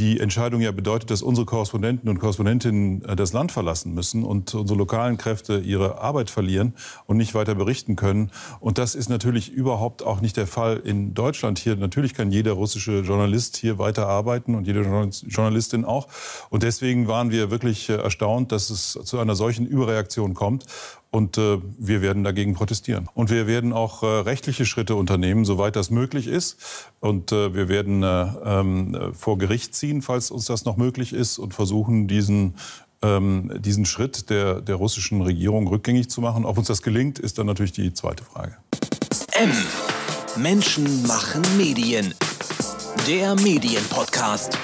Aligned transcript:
die 0.00 0.18
Entscheidung 0.18 0.62
ja 0.62 0.72
bedeutet, 0.72 1.10
dass 1.10 1.20
unsere 1.20 1.44
Korrespondenten 1.44 2.08
und 2.08 2.18
Korrespondentinnen 2.18 3.04
äh, 3.04 3.16
das 3.16 3.34
Land 3.34 3.52
verlassen 3.52 3.92
müssen 3.92 4.24
und 4.24 4.54
unsere 4.54 4.78
lokalen 4.78 5.18
Kräfte 5.18 5.58
ihre 5.58 6.00
Arbeit 6.00 6.30
verlieren 6.30 6.72
und 7.04 7.18
nicht 7.18 7.34
weiter 7.34 7.54
berichten 7.54 7.96
können. 7.96 8.30
Und 8.60 8.78
das 8.78 8.94
ist 8.94 9.10
natürlich 9.10 9.52
überhaupt 9.52 10.02
auch 10.02 10.22
nicht 10.22 10.38
der 10.38 10.46
Fall 10.46 10.78
in 10.78 11.12
Deutschland. 11.12 11.58
Hier 11.58 11.76
natürlich 11.76 12.14
kann 12.14 12.32
jeder 12.32 12.52
russische 12.52 13.00
Journalist 13.00 13.58
hier 13.58 13.78
weiter 13.78 14.06
arbeiten 14.06 14.54
und 14.54 14.66
jede 14.66 15.10
Journalistin 15.26 15.84
auch. 15.84 16.08
Und 16.48 16.62
deswegen 16.62 17.06
waren 17.06 17.30
wir 17.30 17.50
wirklich 17.50 17.90
äh, 17.90 17.96
erstaunt, 17.96 18.52
dass 18.52 18.70
es 18.70 18.98
zu 19.04 19.18
einer 19.18 19.34
solchen 19.34 19.66
Überreaktion 19.66 20.32
kommt. 20.32 20.64
Und 21.10 21.38
äh, 21.38 21.58
wir 21.78 22.02
werden 22.02 22.22
dagegen 22.22 22.54
protestieren. 22.54 23.08
Und 23.14 23.30
wir 23.30 23.46
werden 23.48 23.72
auch 23.72 24.02
äh, 24.02 24.06
rechtliche 24.06 24.64
Schritte 24.64 24.94
unternehmen, 24.94 25.44
soweit 25.44 25.74
das 25.74 25.90
möglich 25.90 26.28
ist. 26.28 26.56
Und 27.00 27.32
äh, 27.32 27.52
wir 27.52 27.68
werden 27.68 28.02
äh, 28.02 28.26
ähm, 28.44 29.12
vor 29.12 29.36
Gericht 29.36 29.74
ziehen, 29.74 30.02
falls 30.02 30.30
uns 30.30 30.44
das 30.44 30.64
noch 30.64 30.76
möglich 30.76 31.12
ist, 31.12 31.38
und 31.38 31.52
versuchen, 31.52 32.06
diesen 32.06 32.54
ähm, 33.02 33.50
diesen 33.58 33.86
Schritt 33.86 34.30
der, 34.30 34.60
der 34.60 34.74
russischen 34.74 35.22
Regierung 35.22 35.66
rückgängig 35.68 36.10
zu 36.10 36.20
machen. 36.20 36.44
Ob 36.44 36.58
uns 36.58 36.66
das 36.66 36.82
gelingt, 36.82 37.18
ist 37.18 37.38
dann 37.38 37.46
natürlich 37.46 37.72
die 37.72 37.92
zweite 37.94 38.24
Frage. 38.24 38.56
M. 39.32 39.50
Menschen 40.36 41.06
machen 41.06 41.42
Medien. 41.56 42.14
Der 43.06 43.34
Medienpodcast. 43.36 44.58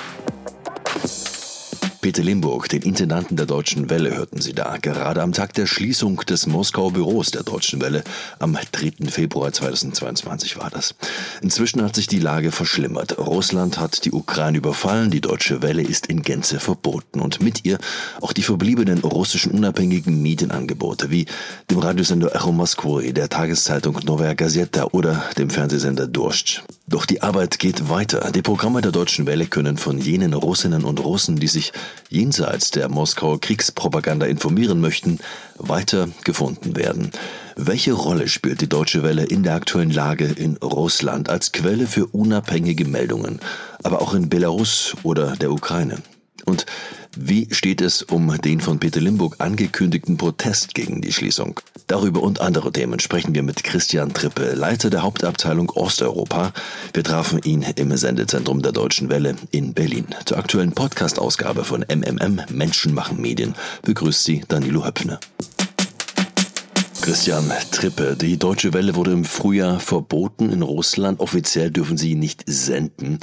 Peter 2.07 2.23
Limburg, 2.23 2.69
den 2.69 2.83
Intendanten 2.83 3.37
der 3.37 3.47
Deutschen 3.47 3.91
Welle, 3.91 4.17
hörten 4.17 4.41
Sie 4.41 4.53
da. 4.53 4.77
Gerade 4.77 5.23
am 5.23 5.33
Tag 5.33 5.55
der 5.55 5.67
Schließung 5.67 6.19
des 6.19 6.47
Moskauer 6.47 6.93
Büros 6.93 7.33
der 7.33 7.43
Deutschen 7.43 7.81
Welle 7.81 8.05
am 8.39 8.57
3. 8.71 9.11
Februar 9.11 9.53
2022 9.53 10.57
war 10.57 10.71
das. 10.71 10.95
Inzwischen 11.43 11.83
hat 11.83 11.97
sich 11.97 12.07
die 12.07 12.21
Lage 12.21 12.53
verschlimmert. 12.53 13.19
Russland 13.19 13.81
hat 13.81 14.05
die 14.05 14.13
Ukraine 14.13 14.59
überfallen, 14.59 15.11
die 15.11 15.21
Deutsche 15.21 15.63
Welle 15.63 15.83
ist 15.83 16.07
in 16.07 16.23
Gänze 16.23 16.61
verboten 16.61 17.19
und 17.19 17.43
mit 17.43 17.65
ihr 17.65 17.77
auch 18.21 18.33
die 18.33 18.45
verbliebenen 18.45 18.99
russischen 18.99 19.51
unabhängigen 19.51 20.23
Medienangebote 20.23 21.11
wie 21.11 21.27
dem 21.73 21.81
Radiosender 21.81 22.37
Echo 22.37 22.53
Moskwy, 22.53 23.15
der 23.15 23.29
Tageszeitung 23.29 23.99
Novaya 24.05 24.35
Gazeta 24.35 24.85
oder 24.93 25.25
dem 25.39 25.51
Fernsehsender 25.51 26.07
Dorscht. 26.07 26.63
Doch 26.89 27.05
die 27.05 27.21
Arbeit 27.21 27.59
geht 27.59 27.89
weiter. 27.89 28.31
Die 28.31 28.43
Programme 28.43 28.81
der 28.81 28.93
Deutschen 28.93 29.27
Welle 29.27 29.47
können 29.47 29.77
von 29.77 29.99
jenen 29.99 30.35
Russinnen 30.35 30.85
und 30.85 31.01
Russen, 31.01 31.35
die 31.35 31.49
sich 31.49 31.73
jenseits 32.09 32.71
der 32.71 32.89
Moskauer 32.89 33.41
Kriegspropaganda 33.41 34.27
informieren 34.27 34.81
möchten, 34.81 35.19
weiter 35.59 36.09
gefunden 36.25 36.77
werden. 36.77 37.11
Welche 37.57 37.93
Rolle 37.93 38.29
spielt 38.29 38.61
die 38.61 38.69
Deutsche 38.69 39.03
Welle 39.03 39.25
in 39.25 39.43
der 39.43 39.55
aktuellen 39.55 39.91
Lage 39.91 40.27
in 40.27 40.57
Russland 40.59 41.29
als 41.31 41.53
Quelle 41.53 41.87
für 41.87 42.07
unabhängige 42.07 42.85
Meldungen, 42.85 43.41
aber 43.83 44.03
auch 44.03 44.15
in 44.15 44.29
Belarus 44.29 44.95
oder 45.03 45.37
der 45.37 45.51
Ukraine? 45.51 46.03
Und 46.45 46.67
wie 47.19 47.49
steht 47.51 47.81
es 47.81 48.03
um 48.03 48.37
den 48.43 48.61
von 48.61 48.79
Peter 48.79 49.01
Limburg 49.01 49.37
angekündigten 49.39 50.19
Protest 50.19 50.75
gegen 50.75 51.01
die 51.01 51.13
Schließung? 51.13 51.61
Darüber 51.87 52.23
und 52.23 52.43
andere 52.43 52.71
Themen 52.71 53.01
sprechen 53.01 53.35
wir 53.35 53.43
mit 53.43 53.65
Christian 53.65 54.13
Trippe, 54.13 54.53
Leiter 54.53 54.91
der 54.91 55.03
Hauptabteilung 55.03 55.71
Osteuropa. 55.71 56.53
Wir 56.93 57.03
trafen 57.03 57.41
ihn 57.43 57.65
im 57.77 57.97
Sendezentrum 57.97 58.61
der 58.61 58.73
Deutschen 58.73 59.09
Welle 59.09 59.35
in 59.51 59.73
Berlin. 59.73 60.07
Zur 60.27 60.37
aktuellen 60.37 60.73
Podcast-Ausgabe 60.73 61.65
von 61.65 61.87
MMM 61.89 62.43
Menschen 62.51 62.93
machen 62.93 63.21
Medien 63.21 63.55
begrüßt 63.83 64.23
sie 64.23 64.45
Danilo 64.47 64.85
Höpfner. 64.85 65.19
Christian 67.07 67.53
Trippe, 67.71 68.17
die 68.17 68.37
Deutsche 68.37 68.73
Welle 68.73 68.97
wurde 68.97 69.13
im 69.13 69.25
Frühjahr 69.25 69.79
verboten 69.79 70.51
in 70.51 70.63
Russland. 70.63 71.21
Offiziell 71.21 71.71
dürfen 71.71 71.97
sie 71.97 72.17
nicht 72.17 72.43
senden. 72.47 73.21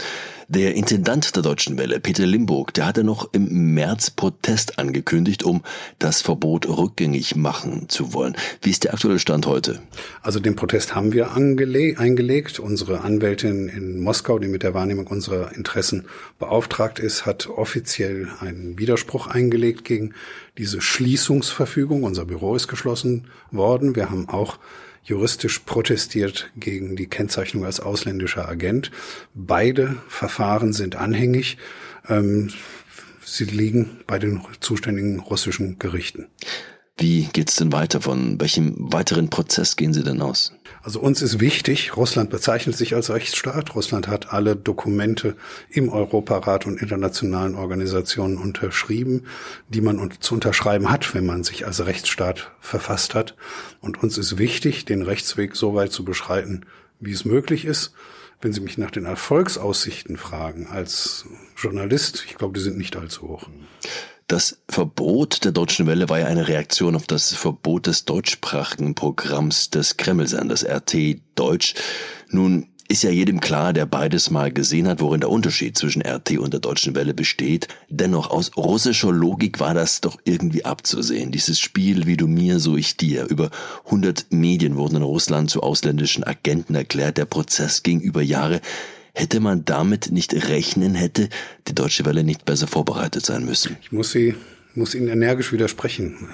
Der 0.54 0.76
Intendant 0.76 1.36
der 1.36 1.42
Deutschen 1.42 1.80
Welle, 1.80 2.00
Peter 2.00 2.28
Limburg, 2.28 2.76
der 2.76 2.86
hatte 2.86 3.04
noch 3.04 3.28
im 3.34 3.74
März 3.74 4.12
Protest 4.12 4.78
angekündigt, 4.78 5.42
um 5.42 5.64
das 5.98 6.22
Verbot 6.22 6.68
rückgängig 6.68 7.36
machen 7.36 7.90
zu 7.90 8.14
wollen. 8.14 8.36
Wie 8.62 8.70
ist 8.70 8.84
der 8.84 8.94
aktuelle 8.94 9.18
Stand 9.18 9.48
heute? 9.48 9.82
Also 10.22 10.40
den 10.40 10.56
Protest 10.56 10.94
haben 10.94 11.12
wir 11.12 11.34
eingelegt. 11.34 12.60
Unsere 12.60 13.02
Anwältin 13.02 13.68
in 13.68 14.00
Moskau, 14.00 14.38
die 14.38 14.48
mit 14.48 14.62
der 14.62 14.76
Wahrnehmung 14.76 15.08
unserer 15.08 15.56
Interessen 15.56 16.06
beauftragt 16.38 17.00
ist, 17.00 17.26
hat 17.26 17.48
offiziell 17.48 18.28
einen 18.40 18.78
Widerspruch 18.78 19.26
eingelegt 19.26 19.84
gegen 19.86 20.14
diese 20.60 20.82
Schließungsverfügung. 20.82 22.04
Unser 22.04 22.26
Büro 22.26 22.56
ist 22.56 22.68
geschlossen 22.68 23.26
worden. 23.50 23.96
Wir 23.96 24.12
haben 24.12 24.30
auch 24.30 24.60
juristisch 25.04 25.60
protestiert 25.60 26.52
gegen 26.56 26.96
die 26.96 27.08
Kennzeichnung 27.08 27.66
als 27.66 27.80
ausländischer 27.80 28.48
Agent. 28.48 28.92
Beide 29.34 29.98
Verfahren 30.08 30.74
sind 30.74 30.96
anhängig. 30.96 31.58
Ähm, 32.08 32.52
sie 33.24 33.46
liegen 33.46 34.02
bei 34.08 34.20
den 34.20 34.42
zuständigen 34.60 35.20
russischen 35.20 35.80
Gerichten. 35.80 36.28
Wie 36.98 37.28
geht's 37.34 37.56
denn 37.56 37.72
weiter? 37.72 38.02
Von 38.02 38.40
welchem 38.40 38.76
weiteren 38.78 39.30
Prozess 39.30 39.76
gehen 39.76 39.94
Sie 39.94 40.04
denn 40.04 40.22
aus? 40.22 40.54
Also 40.84 41.00
uns 41.00 41.22
ist 41.22 41.40
wichtig, 41.40 41.96
Russland 41.96 42.30
bezeichnet 42.30 42.76
sich 42.76 42.94
als 42.94 43.10
Rechtsstaat. 43.10 43.74
Russland 43.74 44.10
hat 44.10 44.34
alle 44.34 44.58
Dokumente 44.58 45.38
im 45.70 45.88
Europarat 45.88 46.68
und 46.68 46.82
internationalen 46.82 47.56
Organisationen 47.56 48.38
unterschrieben, 48.38 49.24
die 49.70 49.80
man 49.80 50.12
zu 50.20 50.34
unterschreiben 50.34 50.92
hat, 50.92 51.16
wenn 51.16 51.26
man 51.26 51.46
sich 51.46 51.66
als 51.66 51.86
Rechtsstaat 51.86 52.52
verfasst 52.60 53.16
hat. 53.16 53.38
Und 53.80 54.04
uns 54.04 54.18
ist 54.18 54.38
wichtig, 54.38 54.84
den 54.84 55.04
Rechtsweg 55.04 55.56
so 55.56 55.74
weit 55.74 55.94
zu 55.94 56.04
beschreiten, 56.04 56.66
wie 57.00 57.14
es 57.14 57.24
möglich 57.24 57.64
ist. 57.64 57.94
Wenn 58.42 58.52
Sie 58.52 58.60
mich 58.60 58.78
nach 58.78 58.92
den 58.92 59.06
Erfolgsaussichten 59.06 60.18
fragen 60.18 60.68
als 60.68 61.26
Journalist, 61.56 62.26
ich 62.28 62.36
glaube, 62.36 62.56
die 62.56 62.64
sind 62.64 62.78
nicht 62.78 62.98
allzu 62.98 63.30
hoch. 63.30 63.48
Das 64.28 64.62
Verbot 64.70 65.44
der 65.44 65.52
Deutschen 65.52 65.86
Welle 65.86 66.10
war 66.10 66.20
ja 66.20 66.28
eine 66.28 66.48
Reaktion 66.48 66.96
auf 66.96 67.08
das 67.08 67.34
Verbot 67.34 67.88
des 67.88 68.06
deutschsprachigen 68.06 68.96
Programms 68.96 69.70
des 69.70 69.98
Kreml-Senders 69.98 70.66
RT 70.66 71.18
Deutsch. 71.36 71.76
Nun 72.30 72.68
ist 72.88 73.04
ja 73.04 73.10
jedem 73.10 73.40
klar, 73.40 73.74
der 73.74 73.86
beides 73.86 74.30
mal 74.30 74.52
gesehen 74.52 74.88
hat, 74.88 75.02
worin 75.02 75.22
der 75.22 75.30
Unterschied 75.30 75.78
zwischen 75.78 76.02
RT 76.02 76.38
und 76.38 76.54
der 76.54 76.60
Deutschen 76.60 76.96
Welle 76.96 77.14
besteht. 77.14 77.68
Dennoch 77.90 78.30
aus 78.30 78.52
russischer 78.56 79.12
Logik 79.12 79.60
war 79.60 79.74
das 79.74 80.02
doch 80.02 80.18
irgendwie 80.26 80.66
abzusehen. 80.66 81.32
Dieses 81.32 81.60
Spiel 81.60 82.06
wie 82.06 82.18
du 82.18 82.28
mir, 82.28 82.60
so 82.60 82.78
ich 82.78 82.98
dir. 82.98 83.26
Über 83.26 83.52
100 83.86 84.28
Medien 84.30 84.76
wurden 84.76 84.98
in 84.98 85.04
Russland 85.04 85.50
zu 85.50 85.62
ausländischen 85.64 86.24
Agenten 86.24 86.76
erklärt. 86.76 87.18
Der 87.18 87.26
Prozess 87.26 87.84
ging 87.84 88.00
über 88.00 88.22
Jahre. 88.22 88.62
Hätte 89.14 89.40
man 89.40 89.64
damit 89.64 90.12
nicht 90.12 90.34
rechnen, 90.50 90.96
hätte 90.96 91.30
die 91.68 91.76
Deutsche 91.76 92.06
Welle 92.06 92.24
nicht 92.24 92.46
besser 92.46 92.68
vorbereitet 92.68 93.26
sein 93.26 93.46
müssen. 93.46 93.78
Ich 93.82 93.92
muss 93.92 94.12
Sie, 94.12 94.36
muss 94.74 94.96
Ihnen 94.96 95.08
energisch 95.08 95.52
widersprechen. 95.52 96.30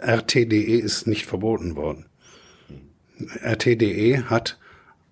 RTDE 0.00 0.78
ist 0.78 1.06
nicht 1.06 1.26
verboten 1.26 1.76
worden. 1.76 2.06
RTDE 3.42 4.24
hat 4.30 4.58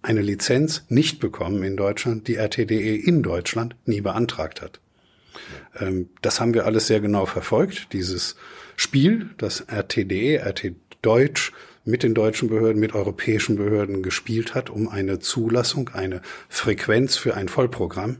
eine 0.00 0.22
Lizenz 0.22 0.84
nicht 0.88 1.20
bekommen 1.20 1.62
in 1.62 1.76
Deutschland, 1.76 2.28
die 2.28 2.36
RTDE 2.36 2.96
in 2.96 3.22
Deutschland 3.22 3.76
nie 3.84 4.00
beantragt 4.00 4.62
hat. 4.62 4.80
Ähm, 5.78 6.08
das 6.22 6.40
haben 6.40 6.54
wir 6.54 6.66
alles 6.66 6.86
sehr 6.86 7.00
genau 7.00 7.26
verfolgt, 7.26 7.92
dieses 7.92 8.36
Spiel, 8.76 9.30
das 9.38 9.60
RTDE, 9.60 10.38
RT 10.44 10.72
Deutsch 11.02 11.52
mit 11.84 12.03
den 12.03 12.15
deutschen 12.15 12.48
Behörden, 12.48 12.81
mit 12.81 12.94
europäischen 12.94 13.56
Behörden 13.56 14.03
gespielt 14.03 14.54
hat, 14.54 14.70
um 14.70 14.88
eine 14.88 15.19
Zulassung, 15.19 15.91
eine 15.93 16.22
Frequenz 16.48 17.16
für 17.16 17.34
ein 17.34 17.48
Vollprogramm. 17.48 18.19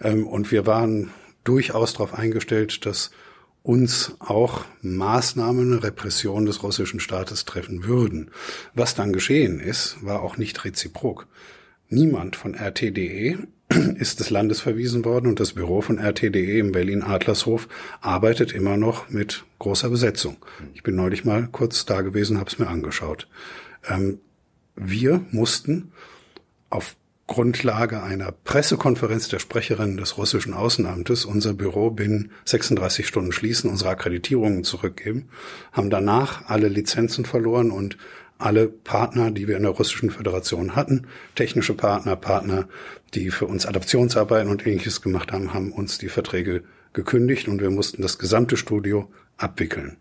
Ähm, 0.00 0.26
und 0.26 0.52
wir 0.52 0.66
waren 0.66 1.10
durchaus 1.44 1.94
darauf 1.94 2.14
eingestellt, 2.14 2.86
dass 2.86 3.10
uns 3.62 4.16
auch 4.18 4.64
Maßnahmen, 4.82 5.74
Repression 5.74 6.46
des 6.46 6.62
russischen 6.62 7.00
Staates 7.00 7.44
treffen 7.44 7.84
würden. 7.84 8.30
Was 8.74 8.94
dann 8.94 9.12
geschehen 9.12 9.60
ist, 9.60 10.02
war 10.02 10.22
auch 10.22 10.36
nicht 10.36 10.64
reziprok. 10.64 11.26
Niemand 11.88 12.36
von 12.36 12.54
RTDE 12.54 13.38
ist 13.98 14.20
des 14.20 14.30
Landes 14.30 14.60
verwiesen 14.60 15.04
worden 15.04 15.26
und 15.26 15.40
das 15.40 15.52
Büro 15.52 15.80
von 15.80 15.98
RTDE 15.98 16.58
im 16.58 16.72
Berlin-Adlershof 16.72 17.68
arbeitet 18.00 18.52
immer 18.52 18.76
noch 18.76 19.10
mit 19.10 19.44
großer 19.58 19.90
Besetzung. 19.90 20.36
Ich 20.74 20.82
bin 20.82 20.96
neulich 20.96 21.24
mal 21.24 21.48
kurz 21.50 21.84
da 21.84 22.00
gewesen, 22.00 22.38
habe 22.38 22.48
es 22.50 22.58
mir 22.58 22.68
angeschaut. 22.68 23.28
Ähm, 23.88 24.20
wir 24.74 25.24
mussten 25.30 25.92
auf 26.70 26.96
Grundlage 27.26 28.02
einer 28.02 28.32
Pressekonferenz 28.32 29.28
der 29.28 29.38
Sprecherin 29.38 29.98
des 29.98 30.16
russischen 30.16 30.54
Außenamtes 30.54 31.26
unser 31.26 31.52
Büro 31.52 31.90
binnen 31.90 32.32
36 32.46 33.06
Stunden 33.06 33.32
schließen, 33.32 33.68
unsere 33.68 33.90
Akkreditierungen 33.90 34.64
zurückgeben, 34.64 35.28
haben 35.70 35.90
danach 35.90 36.48
alle 36.48 36.68
Lizenzen 36.68 37.26
verloren 37.26 37.70
und 37.70 37.98
alle 38.38 38.68
Partner, 38.68 39.30
die 39.30 39.48
wir 39.48 39.56
in 39.56 39.64
der 39.64 39.72
Russischen 39.72 40.10
Föderation 40.10 40.76
hatten, 40.76 41.06
technische 41.34 41.74
Partner, 41.74 42.16
Partner, 42.16 42.68
die 43.14 43.30
für 43.30 43.46
uns 43.46 43.66
Adaptionsarbeiten 43.66 44.50
und 44.50 44.66
ähnliches 44.66 45.02
gemacht 45.02 45.32
haben, 45.32 45.52
haben 45.52 45.72
uns 45.72 45.98
die 45.98 46.08
Verträge 46.08 46.62
gekündigt 46.92 47.48
und 47.48 47.60
wir 47.60 47.70
mussten 47.70 48.02
das 48.02 48.18
gesamte 48.18 48.56
Studio 48.56 49.10
abwickeln. 49.36 49.96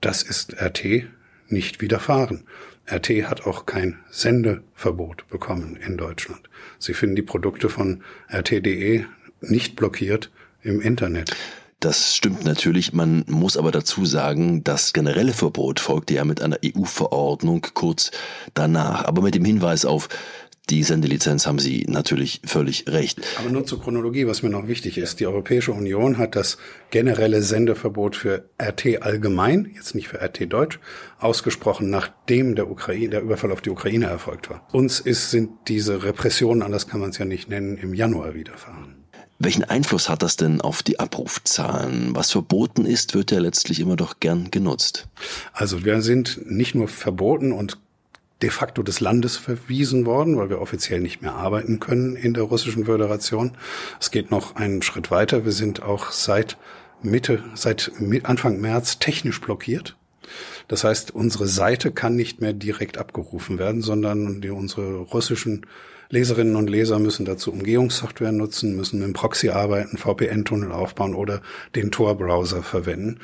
Das 0.00 0.22
ist 0.22 0.60
RT 0.60 1.04
nicht 1.48 1.80
widerfahren. 1.80 2.44
RT 2.90 3.08
hat 3.28 3.46
auch 3.46 3.66
kein 3.66 3.98
Sendeverbot 4.10 5.28
bekommen 5.28 5.76
in 5.76 5.96
Deutschland. 5.96 6.48
Sie 6.78 6.94
finden 6.94 7.16
die 7.16 7.22
Produkte 7.22 7.68
von 7.68 8.02
RT.de 8.32 9.04
nicht 9.40 9.76
blockiert 9.76 10.30
im 10.62 10.80
Internet. 10.80 11.36
Das 11.80 12.16
stimmt 12.16 12.44
natürlich. 12.44 12.92
Man 12.92 13.24
muss 13.28 13.56
aber 13.56 13.70
dazu 13.70 14.04
sagen, 14.04 14.64
das 14.64 14.92
generelle 14.92 15.32
Verbot 15.32 15.78
folgte 15.78 16.14
ja 16.14 16.24
mit 16.24 16.42
einer 16.42 16.58
EU-Verordnung 16.64 17.64
kurz 17.74 18.10
danach. 18.54 19.04
Aber 19.04 19.22
mit 19.22 19.36
dem 19.36 19.44
Hinweis 19.44 19.84
auf 19.84 20.08
die 20.70 20.82
Sendelizenz 20.82 21.46
haben 21.46 21.58
Sie 21.58 21.86
natürlich 21.88 22.42
völlig 22.44 22.88
recht. 22.88 23.20
Aber 23.38 23.48
nur 23.48 23.64
zur 23.64 23.80
Chronologie, 23.80 24.26
was 24.26 24.42
mir 24.42 24.50
noch 24.50 24.68
wichtig 24.68 24.98
ist. 24.98 25.20
Die 25.20 25.26
Europäische 25.26 25.72
Union 25.72 26.18
hat 26.18 26.36
das 26.36 26.58
generelle 26.90 27.42
Sendeverbot 27.42 28.16
für 28.16 28.50
RT 28.60 29.02
allgemein, 29.02 29.70
jetzt 29.74 29.94
nicht 29.94 30.08
für 30.08 30.20
RT 30.20 30.52
Deutsch, 30.52 30.80
ausgesprochen, 31.18 31.88
nachdem 31.88 32.54
der, 32.54 32.70
Ukraine, 32.70 33.08
der 33.08 33.22
Überfall 33.22 33.52
auf 33.52 33.62
die 33.62 33.70
Ukraine 33.70 34.06
erfolgt 34.06 34.50
war. 34.50 34.66
Uns 34.72 35.00
ist, 35.00 35.30
sind 35.30 35.50
diese 35.68 36.02
Repressionen, 36.02 36.62
anders 36.62 36.86
kann 36.86 37.00
man 37.00 37.10
es 37.10 37.18
ja 37.18 37.24
nicht 37.24 37.48
nennen, 37.48 37.78
im 37.78 37.94
Januar 37.94 38.34
widerfahren. 38.34 38.97
Welchen 39.40 39.62
Einfluss 39.64 40.08
hat 40.08 40.22
das 40.22 40.36
denn 40.36 40.60
auf 40.60 40.82
die 40.82 40.98
Abrufzahlen? 40.98 42.14
Was 42.14 42.32
verboten 42.32 42.84
ist, 42.84 43.14
wird 43.14 43.30
ja 43.30 43.38
letztlich 43.38 43.78
immer 43.78 43.94
doch 43.94 44.18
gern 44.18 44.50
genutzt. 44.50 45.06
Also 45.52 45.84
wir 45.84 46.02
sind 46.02 46.50
nicht 46.50 46.74
nur 46.74 46.88
verboten 46.88 47.52
und 47.52 47.78
de 48.42 48.50
facto 48.50 48.82
des 48.82 49.00
Landes 49.00 49.36
verwiesen 49.36 50.06
worden, 50.06 50.36
weil 50.36 50.50
wir 50.50 50.60
offiziell 50.60 51.00
nicht 51.00 51.22
mehr 51.22 51.34
arbeiten 51.34 51.78
können 51.80 52.16
in 52.16 52.34
der 52.34 52.44
Russischen 52.44 52.84
Föderation. 52.84 53.56
Es 54.00 54.10
geht 54.10 54.30
noch 54.30 54.56
einen 54.56 54.82
Schritt 54.82 55.10
weiter. 55.10 55.44
Wir 55.44 55.52
sind 55.52 55.82
auch 55.82 56.10
seit 56.10 56.56
Mitte, 57.02 57.44
seit 57.54 57.92
Anfang 58.24 58.60
März 58.60 58.98
technisch 58.98 59.40
blockiert. 59.40 59.96
Das 60.66 60.84
heißt, 60.84 61.14
unsere 61.14 61.46
Seite 61.46 61.90
kann 61.92 62.16
nicht 62.16 62.40
mehr 62.40 62.52
direkt 62.52 62.98
abgerufen 62.98 63.58
werden, 63.58 63.82
sondern 63.82 64.40
die, 64.40 64.50
unsere 64.50 64.98
russischen 64.98 65.64
Leserinnen 66.10 66.56
und 66.56 66.70
Leser 66.70 66.98
müssen 66.98 67.26
dazu 67.26 67.52
Umgehungssoftware 67.52 68.32
nutzen, 68.32 68.76
müssen 68.76 69.00
dem 69.00 69.12
Proxy 69.12 69.50
arbeiten, 69.50 69.98
VPN-Tunnel 69.98 70.72
aufbauen 70.72 71.14
oder 71.14 71.42
den 71.74 71.90
Tor-Browser 71.90 72.62
verwenden. 72.62 73.18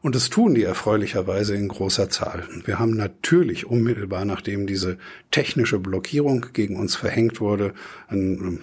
Und 0.00 0.14
das 0.14 0.30
tun 0.30 0.54
die 0.54 0.62
erfreulicherweise 0.62 1.54
in 1.54 1.68
großer 1.68 2.08
Zahl. 2.08 2.44
Wir 2.64 2.78
haben 2.78 2.96
natürlich 2.96 3.66
unmittelbar, 3.66 4.24
nachdem 4.24 4.66
diese 4.66 4.96
technische 5.30 5.78
Blockierung 5.78 6.46
gegen 6.54 6.76
uns 6.76 6.96
verhängt 6.96 7.40
wurde, 7.40 7.74
einen 8.08 8.60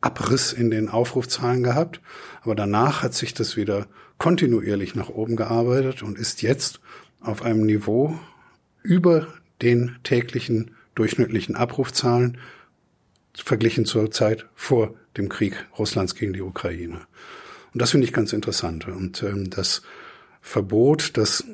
Abriss 0.00 0.54
in 0.54 0.70
den 0.70 0.88
Aufrufzahlen 0.88 1.62
gehabt. 1.62 2.00
Aber 2.42 2.54
danach 2.54 3.02
hat 3.02 3.12
sich 3.12 3.34
das 3.34 3.56
wieder 3.56 3.86
kontinuierlich 4.16 4.94
nach 4.94 5.10
oben 5.10 5.36
gearbeitet 5.36 6.02
und 6.02 6.18
ist 6.18 6.40
jetzt 6.40 6.80
auf 7.20 7.42
einem 7.42 7.66
Niveau 7.66 8.18
über 8.82 9.26
den 9.60 9.96
täglichen 10.02 10.72
durchschnittlichen 10.94 11.56
Abrufzahlen 11.56 12.38
verglichen 13.34 13.84
zur 13.84 14.10
Zeit 14.10 14.46
vor 14.54 14.94
dem 15.16 15.28
Krieg 15.28 15.66
Russlands 15.78 16.14
gegen 16.14 16.32
die 16.32 16.42
Ukraine. 16.42 17.00
Und 17.72 17.80
das 17.80 17.90
finde 17.90 18.06
ich 18.06 18.12
ganz 18.12 18.32
interessant. 18.32 18.86
Und 18.88 19.22
ähm, 19.22 19.50
das 19.50 19.82
Verbot, 20.40 21.16
das 21.16 21.44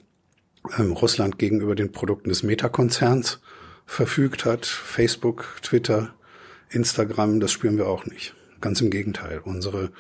ähm, 0.78 0.92
Russland 0.92 1.38
gegenüber 1.38 1.74
den 1.74 1.92
Produkten 1.92 2.28
des 2.28 2.42
Meta-Konzerns 2.42 3.40
verfügt 3.86 4.44
hat, 4.44 4.66
Facebook, 4.66 5.58
Twitter, 5.62 6.14
Instagram, 6.70 7.40
das 7.40 7.52
spüren 7.52 7.76
wir 7.76 7.86
auch 7.86 8.06
nicht. 8.06 8.34
Ganz 8.60 8.80
im 8.80 8.90
Gegenteil. 8.90 9.40
Unsere, 9.44 9.90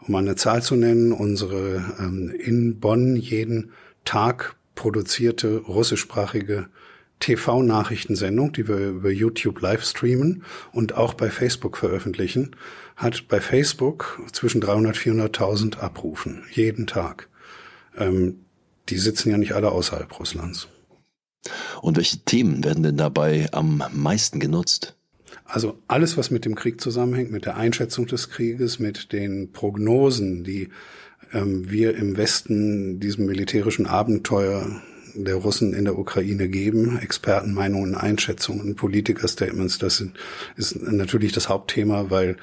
um 0.00 0.14
eine 0.14 0.36
Zahl 0.36 0.62
zu 0.62 0.76
nennen, 0.76 1.12
unsere 1.12 1.94
ähm, 1.98 2.30
in 2.30 2.80
Bonn 2.80 3.16
jeden 3.16 3.72
Tag 4.04 4.56
produzierte 4.74 5.58
russischsprachige 5.58 6.68
TV-Nachrichtensendung, 7.20 8.52
die 8.52 8.68
wir 8.68 8.76
über 8.88 9.10
YouTube 9.10 9.60
live 9.60 9.84
streamen 9.84 10.44
und 10.72 10.94
auch 10.94 11.14
bei 11.14 11.30
Facebook 11.30 11.76
veröffentlichen, 11.76 12.56
hat 12.96 13.28
bei 13.28 13.40
Facebook 13.40 14.20
zwischen 14.32 14.60
300 14.60 14.96
400.000 14.96 15.78
Abrufen 15.78 16.42
jeden 16.52 16.86
Tag. 16.86 17.28
Ähm, 17.96 18.40
die 18.88 18.98
sitzen 18.98 19.30
ja 19.30 19.38
nicht 19.38 19.52
alle 19.52 19.70
außerhalb 19.70 20.18
Russlands. 20.18 20.68
Und 21.82 21.96
welche 21.96 22.18
Themen 22.18 22.64
werden 22.64 22.82
denn 22.82 22.96
dabei 22.96 23.48
am 23.52 23.82
meisten 23.92 24.40
genutzt? 24.40 24.96
Also 25.44 25.78
alles, 25.88 26.16
was 26.16 26.30
mit 26.30 26.44
dem 26.44 26.54
Krieg 26.54 26.80
zusammenhängt, 26.80 27.30
mit 27.30 27.46
der 27.46 27.56
Einschätzung 27.56 28.06
des 28.06 28.30
Krieges, 28.30 28.78
mit 28.78 29.12
den 29.12 29.52
Prognosen, 29.52 30.44
die 30.44 30.68
ähm, 31.32 31.70
wir 31.70 31.96
im 31.96 32.16
Westen 32.16 33.00
diesem 33.00 33.26
militärischen 33.26 33.86
Abenteuer 33.86 34.82
der 35.24 35.36
Russen 35.36 35.74
in 35.74 35.84
der 35.84 35.98
Ukraine 35.98 36.48
geben. 36.48 36.98
Expertenmeinungen, 36.98 37.94
Einschätzungen, 37.94 38.74
Politiker-Statements, 38.74 39.78
das 39.78 39.98
sind, 39.98 40.16
ist 40.56 40.80
natürlich 40.80 41.32
das 41.32 41.48
Hauptthema, 41.48 42.10
weil 42.10 42.36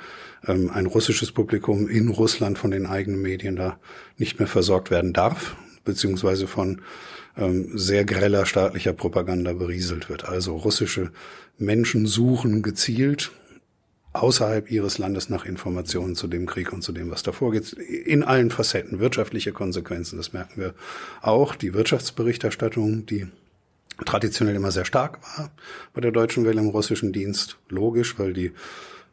ähm, 0.48 0.70
ein 0.72 0.86
russisches 0.86 1.32
Publikum 1.32 1.88
in 1.88 2.10
Russland 2.10 2.58
von 2.58 2.72
den 2.72 2.86
eigenen 2.86 3.22
Medien 3.22 3.56
da 3.56 3.78
nicht 4.18 4.40
mehr 4.40 4.48
versorgt 4.48 4.92
werden 4.92 5.14
darf, 5.14 5.56
beziehungsweise 5.84 6.48
von 6.48 6.82
ähm, 7.38 7.78
sehr 7.78 8.06
greller 8.06 8.46
staatlicher 8.46 8.94
Propaganda 8.94 9.54
berieselt 9.54 10.10
wird. 10.10 10.26
Also 10.26 10.56
russische 10.56 11.12
Menschen 11.58 12.06
suchen 12.06 12.62
gezielt 12.62 13.32
außerhalb 14.16 14.72
ihres 14.72 14.98
Landes 14.98 15.30
nach 15.30 15.46
Informationen 15.46 16.16
zu 16.16 16.28
dem 16.28 16.46
Krieg 16.46 16.72
und 16.74 16.82
zu 16.82 16.92
dem, 16.92 17.12
was 17.12 17.24
davor 17.24 17.52
geht, 17.52 17.74
in 17.74 18.24
allen 18.24 18.50
Facetten. 18.50 19.00
Wirtschaftliche 19.00 19.52
Konsequenzen, 19.52 20.18
das 20.18 20.34
merken 20.34 20.62
wir 20.62 20.74
auch. 21.22 21.56
Die 21.56 21.74
Wirtschaftsberichterstattung, 21.74 23.06
die 23.06 23.28
traditionell 24.06 24.56
immer 24.56 24.72
sehr 24.72 24.86
stark 24.86 25.20
war 25.22 25.52
bei 25.94 26.02
der 26.02 26.12
Deutschen 26.12 26.46
Welle 26.46 26.62
im 26.62 26.70
russischen 26.70 27.14
Dienst, 27.14 27.58
logisch, 27.70 28.18
weil 28.20 28.34
die 28.34 28.52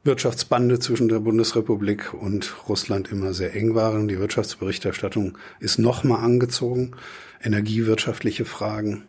Wirtschaftsbande 0.05 0.81
zwischen 0.81 1.09
der 1.09 1.21
Bundesrepublik 1.21 2.13
und 2.13 2.69
Russland 2.69 3.13
immer 3.13 3.35
sehr 3.35 3.55
eng 3.55 3.77
waren. 3.77 4.09
Die 4.09 4.19
Wirtschaftsberichterstattung 4.19 5.39
ist 5.61 5.79
nochmal 5.79 6.25
angezogen. 6.25 6.93
Energiewirtschaftliche 7.41 8.45
Fragen, 8.45 9.05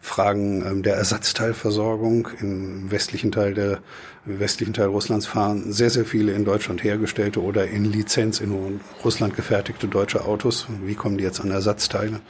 Fragen 0.00 0.64
ähm, 0.64 0.82
der 0.82 0.96
Ersatzteilversorgung 0.96 2.28
im 2.40 2.90
westlichen 2.90 3.32
Teil 3.32 3.54
der 3.54 3.80
im 4.26 4.40
westlichen 4.40 4.72
Teil 4.72 4.86
Russlands 4.86 5.26
fahren 5.26 5.72
sehr 5.72 5.90
sehr 5.90 6.04
viele 6.04 6.32
in 6.32 6.44
Deutschland 6.44 6.82
hergestellte 6.82 7.42
oder 7.42 7.66
in 7.68 7.84
Lizenz 7.84 8.40
in 8.40 8.80
Russland 9.04 9.36
gefertigte 9.36 9.88
deutsche 9.88 10.24
Autos. 10.24 10.66
Wie 10.84 10.94
kommen 10.94 11.18
die 11.18 11.24
jetzt 11.24 11.40
an 11.40 11.50
Ersatzteile? 11.50 12.20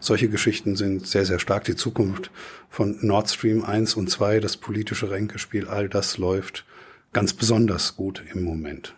Solche 0.00 0.28
Geschichten 0.28 0.76
sind 0.76 1.06
sehr 1.06 1.24
sehr 1.24 1.38
stark. 1.38 1.64
Die 1.64 1.76
Zukunft 1.76 2.30
von 2.70 2.98
Nord 3.00 3.30
Stream 3.30 3.64
1 3.64 3.94
und 3.94 4.10
2, 4.10 4.40
das 4.40 4.56
politische 4.56 5.10
Ränkespiel, 5.10 5.68
all 5.68 5.88
das 5.88 6.18
läuft 6.18 6.64
ganz 7.14 7.32
besonders 7.32 7.96
gut 7.96 8.22
im 8.34 8.42
Moment. 8.42 8.94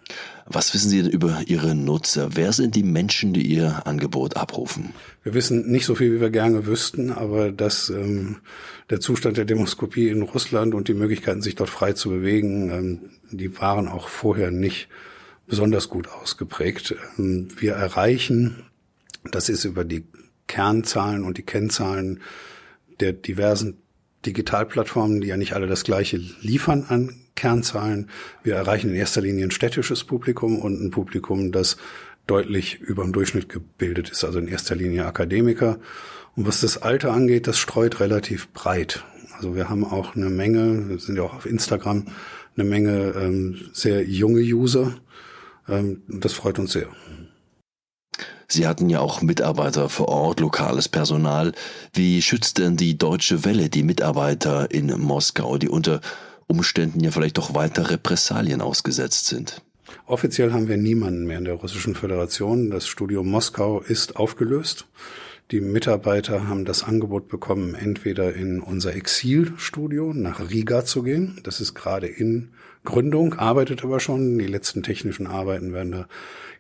Was 0.47 0.75
wissen 0.75 0.89
Sie 0.91 1.03
denn 1.03 1.11
über 1.11 1.43
Ihre 1.47 1.75
Nutzer? 1.75 2.31
Wer 2.35 2.53
sind 2.53 2.75
die 2.75 2.83
Menschen, 2.83 3.33
die 3.33 3.47
Ihr 3.47 3.87
Angebot 3.87 4.37
abrufen? 4.37 4.93
Wir 5.27 5.35
wissen 5.35 5.69
nicht 5.73 5.87
so 5.87 5.97
viel, 5.97 6.15
wie 6.15 6.21
wir 6.21 6.31
gerne 6.31 6.67
wüssten, 6.67 7.11
aber 7.11 7.51
dass 7.51 7.91
ähm, 7.91 8.37
der 8.91 9.01
Zustand 9.01 9.37
der 9.37 9.45
Demoskopie 9.45 10.09
in 10.09 10.23
Russland 10.23 10.73
und 10.73 10.87
die 10.87 10.95
Möglichkeiten, 10.95 11.43
sich 11.43 11.57
dort 11.57 11.69
frei 11.69 11.95
zu 11.95 12.11
bewegen, 12.11 12.71
ähm, 12.71 13.01
die 13.33 13.59
waren 13.59 13.89
auch 13.89 14.07
vorher 14.07 14.53
nicht 14.53 14.89
besonders 15.49 15.89
gut 15.89 16.07
ausgeprägt. 16.07 16.95
Ähm, 17.19 17.49
wir 17.59 17.73
erreichen, 17.73 18.67
das 19.33 19.49
ist 19.49 19.65
über 19.65 19.85
die 19.85 20.05
Kernzahlen 20.47 21.25
und 21.25 21.39
die 21.39 21.43
Kennzahlen 21.43 22.21
der 23.01 23.13
diversen 23.13 23.79
Digitalplattformen, 24.27 25.23
die 25.23 25.27
ja 25.27 25.37
nicht 25.37 25.55
alle 25.55 25.67
das 25.67 25.83
gleiche 25.83 26.19
liefern 26.41 26.87
an 26.89 27.17
Kernzahlen. 27.35 28.11
Wir 28.45 28.55
erreichen 28.55 28.91
in 28.91 28.97
erster 28.97 29.23
Linie 29.23 29.47
ein 29.47 29.51
städtisches 29.51 30.05
Publikum 30.05 30.61
und 30.61 30.81
ein 30.81 30.93
Publikum, 30.93 31.51
das 31.51 31.79
deutlich 32.27 32.81
über 32.81 33.05
dem 33.05 33.13
Durchschnitt 33.13 33.49
gebildet 33.49 34.11
ist, 34.11 34.25
also 34.25 34.39
in 34.39 34.49
erster 34.49 34.75
Linie 34.75 35.07
Akademiker. 35.07 35.79
Und 36.35 36.47
was 36.47 36.61
das 36.61 36.83
Alter 36.83 37.13
angeht, 37.13 37.47
das 37.47 37.59
streut 37.59 38.01
relativ 38.01 38.53
breit. 38.53 39.05
Also 39.35 39.55
wir 39.55 39.69
haben 39.69 39.85
auch 39.85 40.17
eine 40.17 40.31
Menge, 40.31 40.89
wir 40.89 40.99
sind 40.99 41.17
ja 41.17 41.23
auch 41.23 41.35
auf 41.35 41.47
Instagram, 41.47 42.07
eine 42.57 42.69
Menge 42.69 43.15
ähm, 43.19 43.59
sehr 43.73 44.05
junge 44.05 44.41
User. 44.41 44.95
Ähm, 45.69 46.03
das 46.09 46.33
freut 46.33 46.59
uns 46.59 46.73
sehr. 46.73 46.89
Sie 48.49 48.67
hatten 48.67 48.89
ja 48.89 49.01
auch 49.01 49.23
Mitarbeiter 49.23 49.89
vor 49.89 50.09
Ort, 50.09 50.41
lokales 50.41 50.89
Personal. 50.89 51.53
Wie 51.93 52.23
schützt 52.23 52.59
denn 52.59 52.77
die 52.77 52.97
Deutsche 52.97 53.45
Welle 53.45 53.69
die 53.69 53.83
Mitarbeiter 53.83 54.71
in 54.71 54.87
Moskau, 55.01 55.59
die 55.59 55.69
unter 55.69 56.01
Umständen 56.47 57.01
ja 57.01 57.11
vielleicht 57.11 57.39
doch 57.39 57.55
weiter 57.55 57.91
Repressalien 57.91 58.61
ausgesetzt 58.61 59.27
sind? 59.27 59.63
Offiziell 60.07 60.53
haben 60.53 60.69
wir 60.69 60.77
niemanden 60.77 61.27
mehr 61.27 61.39
in 61.39 61.45
der 61.45 61.55
Russischen 61.55 61.95
Föderation. 61.95 62.71
Das 62.71 62.87
Studio 62.87 63.23
Moskau 63.23 63.81
ist 63.81 64.17
aufgelöst. 64.17 64.87
Die 65.53 65.61
Mitarbeiter 65.61 66.49
haben 66.49 66.65
das 66.65 66.83
Angebot 66.83 67.29
bekommen, 67.29 67.77
entweder 67.77 68.35
in 68.35 68.61
unser 68.61 68.97
Exilstudio 68.97 70.13
nach 70.13 70.51
Riga 70.51 70.85
zu 70.85 71.05
gehen. 71.05 71.39
Das 71.45 71.61
ist 71.61 71.75
gerade 71.75 72.09
in 72.09 72.51
Gründung, 72.85 73.35
arbeitet 73.35 73.85
aber 73.85 74.01
schon. 74.01 74.39
Die 74.39 74.47
letzten 74.47 74.83
technischen 74.83 75.29
Arbeiten 75.29 75.73
werden 75.73 75.93
da 75.93 76.09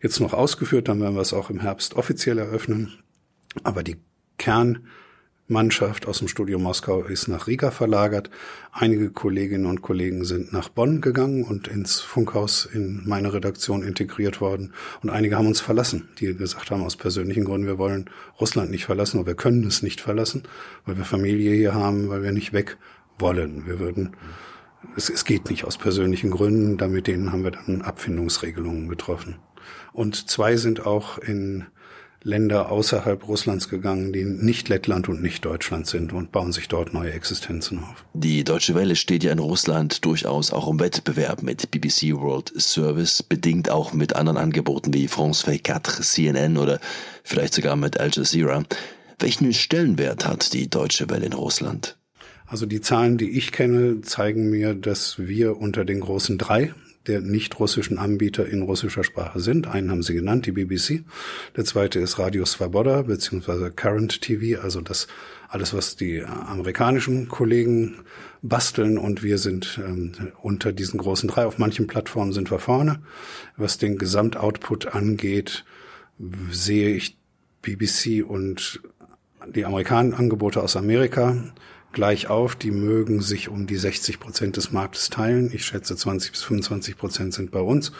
jetzt 0.00 0.21
noch 0.21 0.33
ausgeführt. 0.33 0.87
Dann 0.87 1.00
werden 1.00 1.16
wir 1.16 1.21
es 1.21 1.33
auch 1.33 1.50
im 1.50 1.61
Herbst 1.61 1.95
offiziell 1.95 2.38
eröffnen. 2.38 2.92
Aber 3.64 3.83
die 3.83 3.97
Kern 4.38 4.87
Mannschaft 5.49 6.07
aus 6.07 6.19
dem 6.19 6.26
Studio 6.26 6.59
Moskau 6.59 7.03
ist 7.05 7.29
nach 7.29 7.47
Riga 7.47 7.71
verlagert. 7.71 8.31
Einige 8.73 9.11
Kolleginnen 9.11 9.67
und 9.67 9.81
Kollegen 9.81 10.25
sind 10.25 10.53
nach 10.53 10.69
Bonn 10.69 11.00
gegangen 11.00 11.45
und 11.45 11.69
ins 11.69 12.00
Funkhaus 12.00 12.67
in 12.67 13.03
meine 13.07 13.33
Redaktion 13.33 13.85
integriert 13.85 14.41
worden. 14.41 14.73
Und 15.03 15.11
einige 15.11 15.37
haben 15.37 15.47
uns 15.47 15.61
verlassen, 15.61 16.09
die 16.19 16.35
gesagt 16.35 16.73
haben, 16.73 16.83
aus 16.83 16.97
persönlichen 16.97 17.45
Gründen, 17.45 17.69
wir 17.69 17.79
wollen 17.79 18.11
Russland 18.41 18.73
nicht 18.73 18.87
verlassen 18.87 19.19
oder 19.19 19.29
wir 19.29 19.35
können 19.37 19.65
es 19.65 19.83
nicht 19.83 20.00
verlassen, 20.00 20.43
weil 20.85 20.97
wir 20.97 21.05
Familie 21.05 21.55
hier 21.55 21.75
haben, 21.75 22.09
weil 22.09 22.25
wir 22.25 22.33
nicht 22.33 22.53
weg 22.53 22.76
wollen. 23.17 23.67
Wir 23.67 23.79
würden, 23.79 24.17
es, 24.97 25.11
es 25.11 25.25
geht 25.25 25.49
nicht 25.49 25.65
aus 25.65 25.79
persönlichen 25.79 26.33
Gründen. 26.33 26.76
Da 26.76 26.88
mit 26.88 27.07
denen 27.07 27.31
haben 27.31 27.45
wir 27.45 27.53
dann 27.53 27.83
Abfindungsregelungen 27.83 28.88
getroffen. 28.88 29.37
Und 29.93 30.29
zwei 30.29 30.57
sind 30.57 30.87
auch 30.87 31.19
in 31.19 31.67
Länder 32.26 32.73
außerhalb 32.73 33.28
Russlands 33.28 33.68
gegangen, 33.68 34.12
die 34.12 34.25
nicht 34.25 34.68
Lettland 34.68 35.09
und 35.09 35.23
nicht 35.23 35.45
Deutschland 35.45 35.87
sind 35.87 36.12
und 36.12 36.33
bauen 36.33 36.50
sich 36.50 36.66
dort 36.66 36.92
neue 36.92 37.12
Existenzen 37.12 37.78
auf. 37.78 38.04
Die 38.14 38.42
Deutsche 38.42 38.75
Welle 38.75 38.97
steht 38.97 39.23
ja 39.23 39.30
in 39.30 39.38
Russland 39.38 40.04
durchaus 40.04 40.52
auch 40.52 40.68
im 40.68 40.80
Wettbewerb 40.80 41.45
mit 41.45 41.71
BBC 41.71 42.16
World 42.16 42.52
Service, 42.59 43.23
bedingt 43.23 43.71
auch 43.71 43.92
mit 43.92 44.16
anderen 44.16 44.38
Angeboten 44.38 44.92
wie 44.92 45.06
France 45.06 45.45
24, 45.45 46.04
CNN 46.04 46.56
oder 46.56 46.80
vielleicht 47.23 47.54
sogar 47.54 47.76
mit 47.76 48.00
Al 48.00 48.11
Jazeera. 48.11 48.64
Welchen 49.21 49.52
Stellenwert 49.54 50.26
hat 50.26 50.52
die 50.52 50.68
Deutsche 50.68 51.09
Welle 51.09 51.26
in 51.26 51.33
Russland? 51.33 51.97
Also 52.49 52.66
die 52.66 52.80
Zahlen, 52.80 53.18
die 53.18 53.30
ich 53.30 53.52
kenne, 53.52 54.00
zeigen 54.00 54.50
mir, 54.50 54.75
dass 54.75 55.18
wir 55.18 55.59
unter 55.59 55.85
den 55.85 56.00
großen 56.00 56.38
drei 56.38 56.75
der 57.07 57.21
nicht 57.21 57.59
russischen 57.59 57.99
Anbieter 57.99 58.47
in 58.47 58.63
russischer 58.63 59.05
Sprache 59.05 59.41
sind. 59.41 59.67
Einen 59.67 59.91
haben 59.91 60.03
Sie 60.03 60.15
genannt, 60.15 60.47
die 60.47 60.53
BBC. 60.53 61.05
Der 61.57 61.65
zweite 61.65 62.01
ist 62.01 62.19
Radio 62.19 62.45
Svoboda 62.45 63.03
beziehungsweise 63.03 63.71
Current 63.71 64.21
TV, 64.21 64.61
also 64.61 64.81
das 64.81 65.07
alles, 65.49 65.75
was 65.75 65.97
die 65.97 66.23
amerikanischen 66.23 67.29
Kollegen 67.29 67.97
basteln 68.43 68.99
und 68.99 69.23
wir 69.23 69.39
sind 69.39 69.81
ähm, 69.85 70.13
unter 70.43 70.73
diesen 70.73 70.99
großen 70.99 71.29
drei. 71.29 71.47
Auf 71.47 71.59
manchen 71.59 71.87
Plattformen 71.87 72.33
sind 72.33 72.51
wir 72.51 72.59
vorne. 72.59 73.01
Was 73.57 73.79
den 73.79 73.99
Gesamtoutput 73.99 74.95
angeht, 74.95 75.65
sehe 76.51 76.95
ich 76.95 77.17
BBC 77.63 78.25
und 78.27 78.81
die 79.55 79.65
amerikanischen 79.65 80.19
Angebote 80.19 80.63
aus 80.63 80.77
Amerika 80.77 81.37
gleich 81.97 82.29
auf. 82.29 82.55
Die 82.55 82.71
mögen 82.71 83.23
sich 83.23 83.49
um 83.49 83.67
die 83.67 83.79
60 83.79 84.21
Prozent 84.21 84.59
des 84.59 84.71
Marktes 84.71 85.09
teilen. 85.09 85.50
Ich 85.50 85.65
schätze 85.65 85.97
20 85.97 86.31
bis 86.31 86.43
25 86.43 86.99
Prozent 86.99 87.33
sind 87.33 87.50
bei 87.50 87.59
uns. 87.59 87.91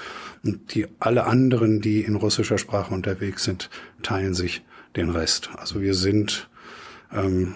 Und 0.45 0.75
die 0.75 0.87
alle 1.01 1.25
anderen, 1.25 1.81
die 1.81 2.03
in 2.03 2.15
russischer 2.15 2.59
Sprache 2.59 2.95
unterwegs 2.95 3.45
sind, 3.45 3.71
teilen 4.03 4.35
sich 4.35 4.63
den 4.97 5.09
Rest. 5.09 5.49
Also 5.57 5.81
wir 5.81 5.95
sind 5.95 6.51
ähm, 7.11 7.55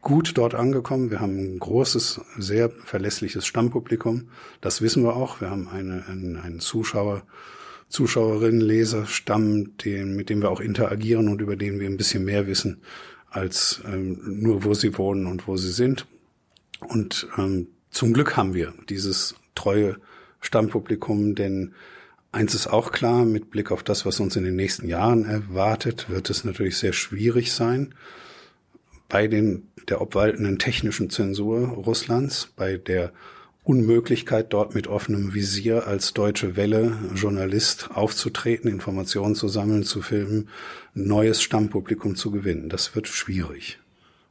gut 0.00 0.38
dort 0.38 0.54
angekommen. 0.54 1.10
Wir 1.10 1.18
haben 1.18 1.36
ein 1.36 1.58
großes, 1.58 2.20
sehr 2.38 2.70
verlässliches 2.70 3.44
Stammpublikum. 3.44 4.28
Das 4.60 4.80
wissen 4.80 5.02
wir 5.02 5.16
auch. 5.16 5.40
Wir 5.40 5.50
haben 5.50 5.68
eine, 5.68 6.06
einen, 6.06 6.36
einen 6.36 6.60
Zuschauer, 6.60 7.22
Zuschauerinnen, 7.88 8.60
Leser, 8.60 9.04
Stamm, 9.06 9.76
den, 9.78 10.14
mit 10.14 10.30
dem 10.30 10.42
wir 10.42 10.50
auch 10.52 10.60
interagieren 10.60 11.28
und 11.28 11.40
über 11.40 11.56
den 11.56 11.80
wir 11.80 11.88
ein 11.88 11.96
bisschen 11.96 12.24
mehr 12.24 12.46
wissen 12.46 12.80
als 13.30 13.80
ähm, 13.86 14.18
nur, 14.24 14.64
wo 14.64 14.74
sie 14.74 14.96
wohnen 14.98 15.26
und 15.26 15.46
wo 15.46 15.56
sie 15.56 15.70
sind. 15.70 16.06
Und 16.80 17.28
ähm, 17.38 17.68
zum 17.90 18.12
Glück 18.12 18.36
haben 18.36 18.54
wir 18.54 18.74
dieses 18.88 19.34
treue 19.54 19.96
Stammpublikum, 20.40 21.34
denn 21.34 21.74
eins 22.32 22.54
ist 22.54 22.66
auch 22.66 22.92
klar, 22.92 23.24
mit 23.24 23.50
Blick 23.50 23.70
auf 23.70 23.82
das, 23.82 24.06
was 24.06 24.20
uns 24.20 24.36
in 24.36 24.44
den 24.44 24.56
nächsten 24.56 24.88
Jahren 24.88 25.24
erwartet, 25.24 26.08
wird 26.08 26.30
es 26.30 26.44
natürlich 26.44 26.78
sehr 26.78 26.92
schwierig 26.92 27.52
sein, 27.52 27.94
bei 29.08 29.26
den, 29.26 29.68
der 29.88 30.00
obwaltenden 30.00 30.58
technischen 30.58 31.10
Zensur 31.10 31.68
Russlands, 31.68 32.52
bei 32.56 32.76
der 32.76 33.12
Unmöglichkeit, 33.70 34.52
dort 34.52 34.74
mit 34.74 34.88
offenem 34.88 35.32
Visier 35.32 35.86
als 35.86 36.12
deutsche 36.12 36.56
Welle 36.56 36.98
Journalist 37.14 37.90
aufzutreten, 37.94 38.68
Informationen 38.68 39.36
zu 39.36 39.46
sammeln, 39.46 39.84
zu 39.84 40.02
filmen, 40.02 40.48
neues 40.92 41.40
Stammpublikum 41.40 42.16
zu 42.16 42.32
gewinnen. 42.32 42.68
Das 42.68 42.96
wird 42.96 43.06
schwierig. 43.06 43.78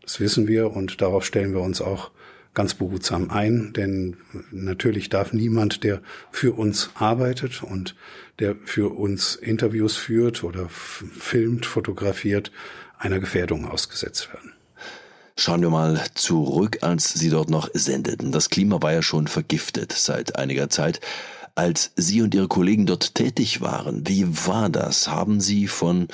Das 0.01 0.19
wissen 0.19 0.49
wir 0.49 0.71
und 0.71 0.99
darauf 0.99 1.23
stellen 1.23 1.53
wir 1.53 1.61
uns 1.61 1.79
auch 1.79 2.11
ganz 2.53 2.73
behutsam 2.73 3.29
ein, 3.29 3.71
denn 3.71 4.17
natürlich 4.51 5.07
darf 5.07 5.31
niemand, 5.31 5.85
der 5.85 6.01
für 6.31 6.57
uns 6.57 6.89
arbeitet 6.95 7.63
und 7.63 7.95
der 8.39 8.57
für 8.65 8.93
uns 8.93 9.37
Interviews 9.37 9.95
führt 9.95 10.43
oder 10.43 10.67
filmt, 10.67 11.65
fotografiert, 11.65 12.51
einer 12.97 13.21
Gefährdung 13.21 13.65
ausgesetzt 13.65 14.33
werden. 14.33 14.51
Schauen 15.39 15.61
wir 15.61 15.69
mal 15.69 16.01
zurück, 16.15 16.79
als 16.81 17.13
Sie 17.13 17.29
dort 17.29 17.49
noch 17.49 17.69
sendeten. 17.73 18.33
Das 18.33 18.49
Klima 18.49 18.81
war 18.81 18.91
ja 18.91 19.01
schon 19.01 19.29
vergiftet 19.29 19.93
seit 19.93 20.35
einiger 20.35 20.69
Zeit. 20.69 20.99
Als 21.55 21.93
Sie 21.95 22.21
und 22.21 22.35
Ihre 22.35 22.49
Kollegen 22.49 22.85
dort 22.85 23.15
tätig 23.15 23.61
waren, 23.61 24.05
wie 24.05 24.27
war 24.45 24.67
das? 24.69 25.07
Haben 25.07 25.39
Sie 25.39 25.67
von 25.67 26.09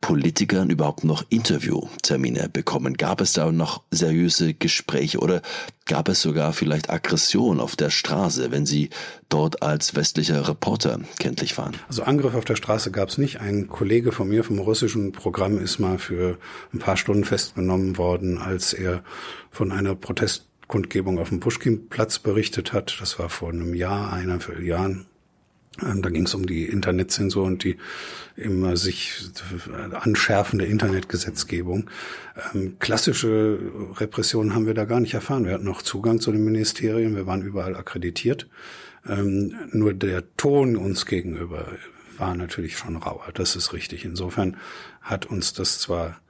Politikern 0.00 0.70
überhaupt 0.70 1.04
noch 1.04 1.24
Interviewtermine 1.28 2.48
bekommen? 2.48 2.94
Gab 2.96 3.20
es 3.20 3.32
da 3.32 3.52
noch 3.52 3.82
seriöse 3.90 4.54
Gespräche 4.54 5.18
oder 5.18 5.42
gab 5.84 6.08
es 6.08 6.22
sogar 6.22 6.52
vielleicht 6.52 6.88
Aggression 6.90 7.60
auf 7.60 7.76
der 7.76 7.90
Straße, 7.90 8.50
wenn 8.50 8.64
Sie 8.64 8.90
dort 9.28 9.62
als 9.62 9.94
westlicher 9.94 10.48
Reporter 10.48 11.00
kenntlich 11.18 11.58
waren? 11.58 11.76
Also 11.88 12.02
Angriff 12.02 12.34
auf 12.34 12.44
der 12.44 12.56
Straße 12.56 12.90
gab 12.90 13.10
es 13.10 13.18
nicht. 13.18 13.40
Ein 13.40 13.68
Kollege 13.68 14.12
von 14.12 14.28
mir 14.28 14.42
vom 14.42 14.58
russischen 14.58 15.12
Programm 15.12 15.58
ist 15.58 15.78
mal 15.78 15.98
für 15.98 16.38
ein 16.72 16.78
paar 16.78 16.96
Stunden 16.96 17.24
festgenommen 17.24 17.98
worden, 17.98 18.38
als 18.38 18.72
er 18.72 19.02
von 19.50 19.70
einer 19.70 19.94
Protestkundgebung 19.94 21.18
auf 21.18 21.28
dem 21.28 21.40
Pushkin-Platz 21.40 22.20
berichtet 22.20 22.72
hat. 22.72 22.96
Das 23.00 23.18
war 23.18 23.28
vor 23.28 23.50
einem 23.50 23.74
Jahr, 23.74 24.12
eineinviertel 24.12 24.64
Jahren. 24.64 25.06
Ähm, 25.82 26.02
da 26.02 26.10
ging 26.10 26.24
es 26.24 26.34
um 26.34 26.46
die 26.46 26.64
Internetzensur 26.64 27.44
und 27.44 27.64
die 27.64 27.76
immer 28.36 28.76
sich 28.76 29.30
anschärfende 29.92 30.64
Internetgesetzgebung. 30.64 31.90
Ähm, 32.54 32.76
klassische 32.78 33.58
Repressionen 33.96 34.54
haben 34.54 34.66
wir 34.66 34.74
da 34.74 34.84
gar 34.84 35.00
nicht 35.00 35.14
erfahren. 35.14 35.44
Wir 35.44 35.52
hatten 35.52 35.64
noch 35.64 35.82
Zugang 35.82 36.20
zu 36.20 36.32
den 36.32 36.44
Ministerien, 36.44 37.16
wir 37.16 37.26
waren 37.26 37.42
überall 37.42 37.76
akkreditiert. 37.76 38.48
Ähm, 39.08 39.54
nur 39.72 39.94
der 39.94 40.24
Ton 40.36 40.76
uns 40.76 41.06
gegenüber 41.06 41.66
war 42.18 42.34
natürlich 42.34 42.76
schon 42.76 42.96
rauer. 42.96 43.26
Das 43.34 43.56
ist 43.56 43.72
richtig. 43.72 44.04
Insofern 44.04 44.56
hat 45.00 45.26
uns 45.26 45.52
das 45.52 45.78
zwar 45.78 46.20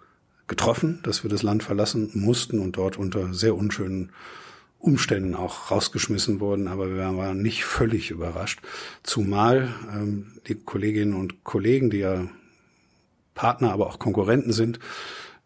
getroffen, 0.47 1.00
dass 1.02 1.23
wir 1.23 1.30
das 1.30 1.42
Land 1.42 1.62
verlassen 1.62 2.11
mussten 2.14 2.59
und 2.59 2.76
dort 2.76 2.97
unter 2.99 3.33
sehr 3.33 3.54
unschönen 3.54 4.11
Umständen 4.81 5.35
auch 5.35 5.71
rausgeschmissen 5.71 6.41
wurden, 6.41 6.67
aber 6.67 6.91
wir 6.91 7.17
waren 7.17 7.43
nicht 7.43 7.65
völlig 7.65 8.11
überrascht. 8.11 8.61
Zumal 9.03 9.75
ähm, 9.95 10.33
die 10.49 10.55
Kolleginnen 10.55 11.15
und 11.15 11.45
Kollegen, 11.45 11.91
die 11.91 11.99
ja 11.99 12.29
Partner, 13.35 13.73
aber 13.73 13.87
auch 13.87 13.99
Konkurrenten 13.99 14.53
sind, 14.53 14.81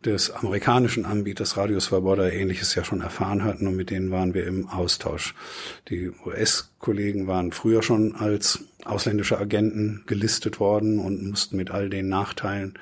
des 0.04 0.30
amerikanischen 0.30 1.06
Anbieters 1.06 1.56
Radius 1.56 1.86
Svoboda 1.86 2.28
ähnliches 2.28 2.74
ja 2.74 2.84
schon 2.84 3.00
erfahren 3.00 3.42
hatten 3.42 3.66
und 3.66 3.76
mit 3.76 3.90
denen 3.90 4.10
waren 4.10 4.34
wir 4.34 4.46
im 4.46 4.68
Austausch. 4.68 5.34
Die 5.88 6.12
US-Kollegen 6.24 7.26
waren 7.26 7.52
früher 7.52 7.82
schon 7.82 8.14
als 8.14 8.60
ausländische 8.84 9.38
Agenten 9.38 10.04
gelistet 10.06 10.60
worden 10.60 10.98
und 10.98 11.26
mussten 11.28 11.56
mit 11.56 11.70
all 11.70 11.88
den 11.88 12.08
Nachteilen 12.08 12.78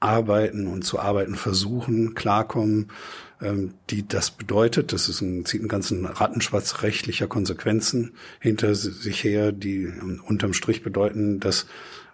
arbeiten 0.00 0.66
und 0.66 0.84
zu 0.84 0.98
arbeiten 0.98 1.34
versuchen, 1.34 2.14
klarkommen, 2.14 2.90
die 3.90 4.06
das 4.06 4.30
bedeutet. 4.30 4.92
Das 4.92 5.08
ist 5.08 5.20
ein, 5.20 5.44
zieht 5.44 5.60
einen 5.60 5.68
ganzen 5.68 6.06
Rattenschwatz 6.06 6.82
rechtlicher 6.82 7.26
Konsequenzen 7.26 8.12
hinter 8.40 8.74
sich 8.74 9.22
her, 9.24 9.52
die 9.52 9.84
ähm, 9.84 10.22
unterm 10.26 10.52
Strich 10.52 10.82
bedeuten, 10.82 11.40
dass 11.40 11.66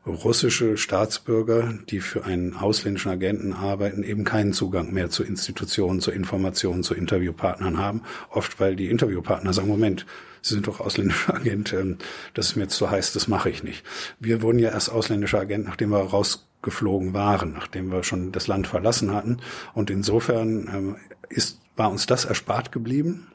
russische 0.07 0.77
Staatsbürger, 0.77 1.75
die 1.91 2.01
für 2.01 2.25
einen 2.25 2.55
ausländischen 2.55 3.11
Agenten 3.11 3.53
arbeiten, 3.53 4.03
eben 4.03 4.25
keinen 4.25 4.53
Zugang 4.53 4.93
mehr 4.93 5.11
zu 5.11 5.23
Institutionen, 5.25 6.01
zu 6.01 6.11
Informationen, 6.11 6.83
zu 6.83 6.95
Interviewpartnern 6.95 7.79
haben. 7.79 8.03
Oft, 8.31 8.61
weil 8.61 8.77
die 8.77 8.89
Interviewpartner 8.89 9.53
sagen, 9.53 9.69
Moment, 9.69 10.07
Sie 10.43 10.55
sind 10.55 10.67
doch 10.67 10.81
ausländischer 10.81 11.35
Agent, 11.37 11.73
ähm, 11.73 11.99
das 12.35 12.49
ist 12.49 12.57
mir 12.57 12.69
zu 12.69 12.91
heiß, 12.91 13.13
das 13.13 13.29
mache 13.29 13.51
ich 13.51 13.63
nicht. 13.63 13.85
Wir 14.19 14.43
wurden 14.43 14.59
ja 14.59 14.71
erst 14.71 14.91
ausländischer 14.91 15.41
Agent, 15.41 15.67
nachdem 15.67 15.91
wir 15.91 15.99
rausgeflogen 15.99 17.13
waren, 17.13 17.53
nachdem 17.53 17.91
wir 17.93 18.03
schon 18.05 18.33
das 18.33 18.47
Land 18.47 18.67
verlassen 18.67 19.13
hatten. 19.13 19.39
Und 19.75 19.91
insofern 19.91 20.69
ähm, 20.73 20.97
ist, 21.31 21.61
war 21.77 21.91
uns 21.91 22.07
das 22.07 22.27
erspart 22.27 22.73
geblieben, 22.73 23.29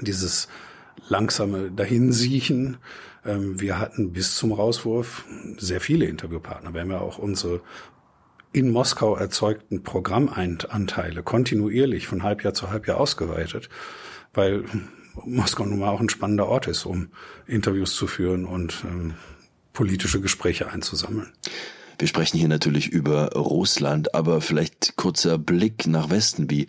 dieses 0.00 0.48
langsame 1.08 1.70
Dahinsiechen. 1.70 2.76
Ähm, 3.24 3.60
wir 3.60 3.78
hatten 3.78 4.12
bis 4.12 4.36
zum 4.36 4.52
Rauswurf 4.52 5.24
sehr 5.56 5.80
viele 5.80 6.06
Interviewpartner. 6.06 6.74
Wir 6.74 6.82
haben 6.82 6.90
ja 6.90 7.00
auch 7.00 7.18
unsere 7.18 7.62
in 8.52 8.70
Moskau 8.70 9.16
erzeugten 9.16 9.84
Programmanteile 9.84 11.22
kontinuierlich 11.22 12.08
von 12.08 12.24
Halbjahr 12.24 12.52
zu 12.52 12.70
Halbjahr 12.70 12.98
ausgeweitet, 12.98 13.68
weil 14.34 14.64
Moskau 15.24 15.64
nun 15.64 15.78
mal 15.78 15.90
auch 15.90 16.00
ein 16.00 16.08
spannender 16.08 16.48
Ort 16.48 16.66
ist, 16.66 16.84
um 16.84 17.10
Interviews 17.46 17.94
zu 17.94 18.06
führen 18.06 18.44
und 18.44 18.84
ähm, 18.84 19.14
politische 19.72 20.20
Gespräche 20.20 20.68
einzusammeln. 20.68 21.32
Wir 21.98 22.08
sprechen 22.08 22.38
hier 22.38 22.48
natürlich 22.48 22.88
über 22.88 23.32
Russland, 23.34 24.14
aber 24.14 24.40
vielleicht 24.40 24.96
kurzer 24.96 25.36
Blick 25.36 25.86
nach 25.86 26.10
Westen. 26.10 26.50
Wie 26.50 26.66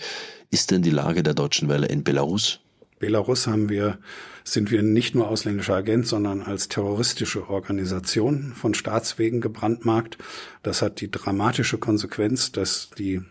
ist 0.52 0.72
denn 0.72 0.82
die 0.82 0.92
Lage 0.92 1.24
der 1.24 1.34
deutschen 1.34 1.70
Welle 1.70 1.88
in 1.88 2.04
Belarus? 2.04 2.60
Belarus 3.00 3.48
haben 3.48 3.70
wir, 3.70 3.98
sind 4.44 4.70
wir 4.70 4.84
nicht 4.84 5.16
nur 5.16 5.28
ausländischer 5.28 5.76
Agent, 5.76 6.06
sondern 6.08 6.44
als 6.44 6.70
terroristische 6.70 7.50
Organisation 7.50 8.54
von 8.54 8.76
Staatswegen 8.76 9.42
gebrandmarkt. 9.42 10.20
Das 10.62 10.84
hat 10.84 11.02
die 11.02 11.10
dramatische 11.10 11.80
Konsequenz, 11.80 12.52
dass 12.52 12.92
die 12.98 13.22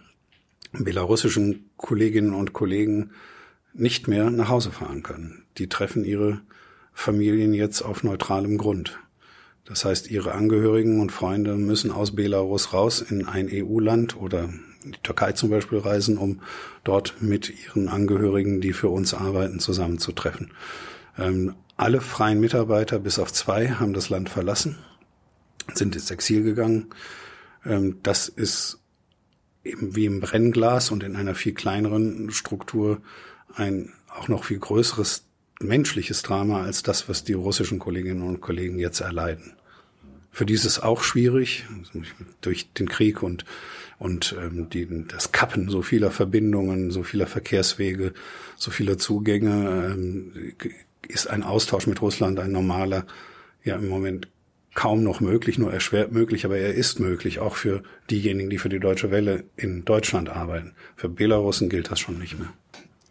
belarussischen 0.73 1.71
Kolleginnen 1.77 2.35
und 2.35 2.53
Kollegen 2.53 3.11
nicht 3.73 4.09
mehr 4.09 4.31
nach 4.31 4.49
Hause 4.49 4.73
fahren 4.73 5.03
können. 5.03 5.45
Die 5.59 5.69
treffen 5.69 6.05
ihre 6.05 6.41
Familien 6.93 7.55
jetzt 7.55 7.83
auf 7.83 8.03
neutralem 8.03 8.59
Grund. 8.59 8.99
Das 9.65 9.85
heißt, 9.85 10.11
ihre 10.11 10.33
Angehörigen 10.33 11.01
und 11.01 11.13
Freunde 11.13 11.55
müssen 11.55 11.93
aus 11.93 12.17
Belarus 12.17 12.73
raus 12.73 13.01
in 13.01 13.27
ein 13.27 13.49
EU-Land 13.53 14.17
oder 14.17 14.49
die 14.85 14.99
Türkei 15.03 15.33
zum 15.33 15.51
Beispiel 15.51 15.79
reisen, 15.79 16.19
um 16.19 16.41
dort 16.85 17.21
mit 17.21 17.53
ihren 17.67 17.89
Angehörigen, 17.89 18.61
die 18.61 18.73
für 18.73 18.89
uns 18.89 19.15
arbeiten, 19.15 19.61
zusammenzutreffen. 19.61 20.53
Ähm, 21.19 21.55
alle 21.77 22.01
freien 22.01 22.41
Mitarbeiter 22.41 22.99
bis 22.99 23.19
auf 23.19 23.33
zwei 23.33 23.71
haben 23.71 23.93
das 23.93 24.11
Land 24.11 24.29
verlassen, 24.29 24.79
sind 25.75 25.95
ins 25.95 26.11
Exil 26.11 26.43
gegangen. 26.43 26.87
Ähm, 27.65 27.99
das 28.03 28.29
ist 28.29 28.79
eben 29.65 29.95
wie 29.95 30.07
im 30.07 30.21
Brennglas 30.21 30.91
und 30.91 31.03
in 31.03 31.17
einer 31.17 31.35
viel 31.35 31.55
kleineren 31.55 32.31
Struktur 32.31 33.01
ein 33.55 33.93
auch 34.09 34.29
noch 34.29 34.45
viel 34.45 34.59
größeres 34.59 35.25
menschliches 35.61 36.23
Drama 36.23 36.63
als 36.63 36.83
das, 36.83 37.09
was 37.09 37.25
die 37.25 37.35
russischen 37.35 37.79
Kolleginnen 37.79 38.23
und 38.23 38.41
Kollegen 38.41 38.79
jetzt 38.79 39.01
erleiden. 39.01 39.55
Für 40.31 40.47
die 40.47 40.55
ist 40.55 40.65
es 40.65 40.81
auch 40.81 41.03
schwierig, 41.03 41.65
durch 42.41 42.73
den 42.73 42.89
Krieg 42.89 43.23
und, 43.23 43.45
und 43.99 44.37
ähm, 44.41 44.71
die, 44.71 44.87
das 45.09 45.33
Kappen 45.33 45.69
so 45.69 45.83
vieler 45.83 46.11
Verbindungen, 46.11 46.91
so 46.91 47.03
vieler 47.03 47.27
Verkehrswege, 47.27 48.15
so 48.57 48.71
vieler 48.71 48.97
Zugänge, 48.97 49.93
ähm, 49.93 50.33
ist 51.09 51.29
ein 51.29 51.43
Austausch 51.43 51.87
mit 51.87 52.01
Russland 52.01 52.39
ein 52.39 52.53
normaler, 52.53 53.07
ja 53.65 53.77
im 53.77 53.89
Moment 53.89 54.29
kaum 54.75 55.03
noch 55.03 55.21
möglich, 55.21 55.59
nur 55.59 55.73
erschwert 55.73 56.13
möglich, 56.13 56.45
aber 56.45 56.57
er 56.57 56.75
ist 56.75 57.01
möglich, 57.01 57.41
auch 57.41 57.57
für 57.57 57.83
diejenigen, 58.09 58.51
die 58.51 58.59
für 58.59 58.69
die 58.69 58.79
Deutsche 58.79 59.11
Welle 59.11 59.45
in 59.57 59.85
Deutschland 59.85 60.29
arbeiten. 60.29 60.75
Für 60.97 61.09
Belarusen 61.09 61.69
gilt 61.69 61.91
das 61.91 61.99
schon 61.99 62.19
nicht 62.19 62.39
mehr. 62.39 62.53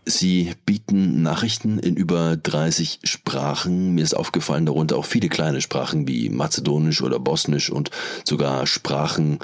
Sie 0.10 0.54
bieten 0.66 1.22
Nachrichten 1.22 1.78
in 1.78 1.96
über 1.96 2.36
30 2.36 3.02
Sprachen. 3.04 3.94
Mir 3.94 4.04
ist 4.04 4.16
aufgefallen, 4.16 4.66
darunter 4.66 4.98
auch 4.98 5.06
viele 5.06 5.30
kleine 5.30 5.62
Sprachen 5.62 6.08
wie 6.08 6.30
Mazedonisch 6.30 7.04
oder 7.04 7.20
Bosnisch 7.20 7.70
und 7.70 7.92
sogar 8.24 8.66
Sprachen 8.66 9.38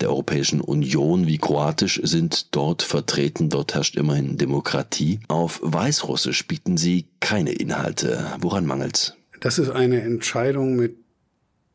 der 0.00 0.10
Europäischen 0.10 0.60
Union 0.60 1.26
wie 1.26 1.38
Kroatisch 1.38 2.00
sind 2.04 2.54
dort 2.54 2.82
vertreten. 2.82 3.48
Dort 3.48 3.74
herrscht 3.74 3.96
immerhin 3.96 4.38
Demokratie. 4.38 5.18
Auf 5.26 5.58
Weißrussisch 5.60 6.46
bieten 6.46 6.76
Sie 6.76 7.06
keine 7.18 7.52
Inhalte. 7.52 8.26
Woran 8.40 8.64
mangelt's? 8.64 9.14
Das 9.40 9.58
ist 9.58 9.70
eine 9.70 10.02
Entscheidung, 10.02 10.76
mit 10.76 10.94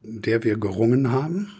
der 0.01 0.46
wir 0.46 0.56
gerungen 0.56 1.12
haben. 1.12 1.51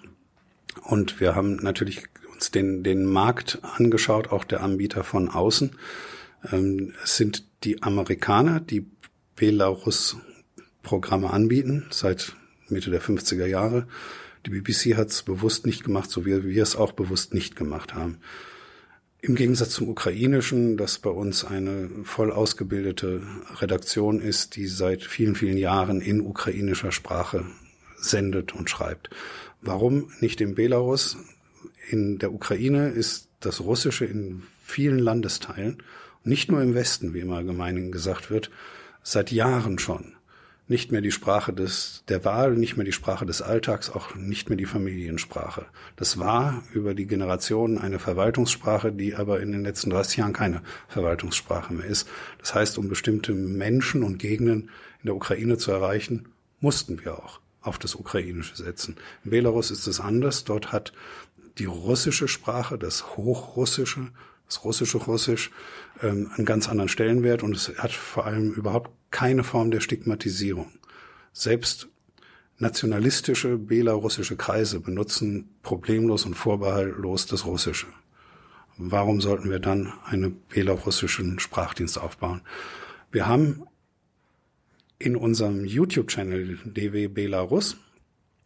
Und 0.84 1.20
wir 1.20 1.36
haben 1.36 1.58
natürlich 1.58 2.04
uns 2.34 2.50
den, 2.52 2.84
den 2.84 3.04
Markt 3.04 3.60
angeschaut, 3.62 4.32
auch 4.32 4.46
der 4.46 4.64
Anbieter 4.64 5.04
von 5.04 5.28
außen. 5.28 5.72
Ähm, 6.52 6.94
es 7.04 7.18
sind 7.18 7.46
die 7.64 7.84
Amerikaner, 7.84 8.60
die 8.60 8.86
Belarus-Programme 9.36 11.32
anbieten, 11.32 11.86
seit 11.90 12.36
Mitte 12.70 12.92
der 12.92 13.02
50er 13.02 13.46
Jahre. 13.46 13.88
Die 14.46 14.50
BBC 14.50 14.96
hat 14.96 15.10
es 15.10 15.24
bewusst 15.24 15.66
nicht 15.66 15.84
gemacht, 15.84 16.10
so 16.10 16.26
wie 16.26 16.44
wir 16.44 16.64
es 16.64 16.76
auch 16.76 16.92
bewusst 16.92 17.34
nicht 17.34 17.56
gemacht 17.56 17.94
haben. 17.94 18.20
Im 19.20 19.36
Gegensatz 19.36 19.72
zum 19.72 19.90
ukrainischen, 19.90 20.78
das 20.78 21.00
bei 21.00 21.10
uns 21.10 21.44
eine 21.44 21.90
voll 22.04 22.32
ausgebildete 22.32 23.24
Redaktion 23.56 24.22
ist, 24.22 24.56
die 24.56 24.68
seit 24.68 25.04
vielen, 25.04 25.36
vielen 25.36 25.58
Jahren 25.58 26.02
in 26.02 26.22
ukrainischer 26.22 26.92
Sprache 26.92 27.46
sendet 27.98 28.54
und 28.54 28.70
schreibt. 28.70 29.10
Warum 29.62 30.12
nicht 30.20 30.40
in 30.40 30.56
Belarus? 30.56 31.18
In 31.90 32.20
der 32.20 32.32
Ukraine 32.32 32.90
ist 32.90 33.30
das 33.40 33.60
Russische 33.60 34.06
in 34.06 34.44
vielen 34.64 35.00
Landesteilen 35.00 35.82
nicht 36.28 36.52
nur 36.52 36.62
im 36.62 36.74
Westen, 36.74 37.14
wie 37.14 37.20
immer 37.20 37.44
gemeinhin 37.44 37.92
gesagt 37.92 38.30
wird, 38.30 38.52
seit 39.04 39.32
Jahren 39.32 39.80
schon 39.80 40.18
nicht 40.70 40.92
mehr 40.92 41.02
die 41.02 41.12
Sprache 41.12 41.54
des, 41.54 42.04
der 42.10 42.26
Wahl, 42.26 42.56
nicht 42.56 42.76
mehr 42.76 42.86
die 42.86 42.92
Sprache 42.92 43.26
des 43.26 43.42
Alltags, 43.42 43.90
auch 43.90 44.16
nicht 44.16 44.50
mehr 44.50 44.58
die 44.58 44.66
Familiensprache. 44.66 45.66
Das 45.96 46.20
war 46.20 46.62
über 46.74 46.94
die 46.94 47.08
Generationen 47.08 47.78
eine 47.78 48.00
Verwaltungssprache, 48.00 48.92
die 48.92 49.16
aber 49.16 49.40
in 49.40 49.54
den 49.54 49.64
letzten 49.64 49.90
30 49.92 50.18
Jahren 50.18 50.34
keine 50.34 50.62
Verwaltungssprache 50.90 51.74
mehr 51.74 51.86
ist. 51.86 52.10
Das 52.40 52.54
heißt, 52.54 52.78
um 52.78 52.90
bestimmte 52.90 53.34
Menschen 53.34 54.04
und 54.04 54.20
Gegenden 54.20 54.70
in 55.02 55.06
der 55.06 55.16
Ukraine 55.16 55.58
zu 55.58 55.72
erreichen, 55.72 56.28
mussten 56.60 57.04
wir 57.04 57.18
auch 57.18 57.40
auf 57.62 57.78
das 57.78 57.96
Ukrainische 57.96 58.56
setzen. 58.58 58.98
In 59.24 59.32
Belarus 59.32 59.72
ist 59.72 59.88
es 59.88 60.02
anders. 60.02 60.44
Dort 60.44 60.74
hat 60.74 60.92
die 61.60 61.66
russische 61.66 62.28
Sprache, 62.28 62.78
das 62.78 63.16
Hochrussische, 63.16 64.10
das 64.48 64.64
russische 64.64 64.98
Russisch, 64.98 65.52
ähm, 66.02 66.32
einen 66.36 66.46
ganz 66.46 66.68
anderen 66.68 66.90
Stellenwert 66.90 67.44
und 67.44 67.56
es 67.56 67.70
hat 67.78 67.92
vor 67.92 68.26
allem 68.26 68.52
überhaupt 68.52 68.92
keine 69.12 69.44
Form 69.44 69.72
der 69.72 69.80
Stigmatisierung. 69.80 70.72
Selbst 71.34 71.88
nationalistische 72.58 73.58
belarussische 73.58 74.36
Kreise 74.36 74.80
benutzen 74.80 75.50
problemlos 75.62 76.26
und 76.26 76.34
vorbehaltlos 76.34 77.28
das 77.28 77.46
Russische. 77.46 77.88
Warum 78.78 79.22
sollten 79.22 79.50
wir 79.50 79.60
dann 79.60 79.94
einen 80.06 80.40
belarussischen 80.50 81.40
Sprachdienst 81.40 82.00
aufbauen? 82.00 82.42
Wir 83.12 83.28
haben 83.28 83.64
in 85.00 85.16
unserem 85.16 85.66
YouTube-Channel 85.66 86.60
DW 86.66 87.08
Belarus, 87.08 87.78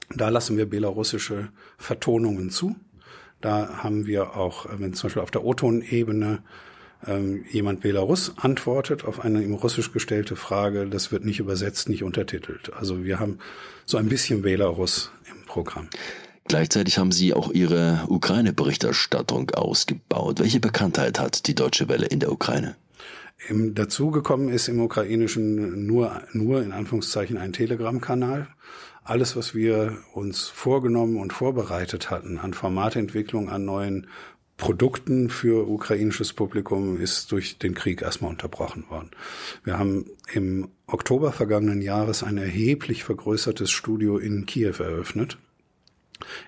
da 0.09 0.29
lassen 0.29 0.57
wir 0.57 0.69
belarussische 0.69 1.51
Vertonungen 1.77 2.49
zu. 2.49 2.75
Da 3.41 3.83
haben 3.83 4.05
wir 4.05 4.35
auch, 4.35 4.65
äh, 4.67 4.79
wenn 4.79 4.93
zum 4.93 5.07
Beispiel 5.07 5.21
auf 5.21 5.31
der 5.31 5.43
O-Ton-Ebene 5.43 6.39
ähm, 7.07 7.45
jemand 7.51 7.81
Belarus 7.81 8.33
antwortet 8.37 9.05
auf 9.05 9.19
eine 9.23 9.43
ihm 9.43 9.55
russisch 9.55 9.91
gestellte 9.91 10.35
Frage, 10.35 10.87
das 10.87 11.11
wird 11.11 11.25
nicht 11.25 11.39
übersetzt, 11.39 11.89
nicht 11.89 12.03
untertitelt. 12.03 12.71
Also 12.73 13.03
wir 13.03 13.19
haben 13.19 13.39
so 13.85 13.97
ein 13.97 14.07
bisschen 14.07 14.43
Belarus 14.43 15.11
im 15.29 15.45
Programm. 15.45 15.89
Gleichzeitig 16.47 16.97
haben 16.97 17.11
Sie 17.11 17.33
auch 17.33 17.51
Ihre 17.51 18.05
Ukraine-Berichterstattung 18.07 19.51
ausgebaut. 19.51 20.39
Welche 20.39 20.59
Bekanntheit 20.59 21.19
hat 21.19 21.47
die 21.47 21.55
Deutsche 21.55 21.87
Welle 21.87 22.07
in 22.07 22.19
der 22.19 22.31
Ukraine? 22.31 22.75
Im, 23.47 23.73
dazugekommen 23.73 24.49
ist 24.49 24.67
im 24.67 24.79
Ukrainischen 24.81 25.87
nur, 25.87 26.21
nur 26.33 26.61
in 26.61 26.71
Anführungszeichen 26.71 27.37
ein 27.37 27.53
Telegram-Kanal 27.53 28.47
alles, 29.03 29.35
was 29.35 29.55
wir 29.55 29.97
uns 30.13 30.47
vorgenommen 30.47 31.17
und 31.17 31.33
vorbereitet 31.33 32.09
hatten 32.11 32.37
an 32.37 32.53
Formatentwicklung, 32.53 33.49
an 33.49 33.65
neuen 33.65 34.07
Produkten 34.57 35.31
für 35.31 35.67
ukrainisches 35.67 36.33
Publikum 36.33 37.01
ist 37.01 37.31
durch 37.31 37.57
den 37.57 37.73
Krieg 37.73 38.03
erstmal 38.03 38.29
unterbrochen 38.29 38.87
worden. 38.89 39.09
Wir 39.63 39.79
haben 39.79 40.05
im 40.31 40.69
Oktober 40.85 41.31
vergangenen 41.31 41.81
Jahres 41.81 42.21
ein 42.21 42.37
erheblich 42.37 43.03
vergrößertes 43.03 43.71
Studio 43.71 44.19
in 44.19 44.45
Kiew 44.45 44.75
eröffnet, 44.77 45.39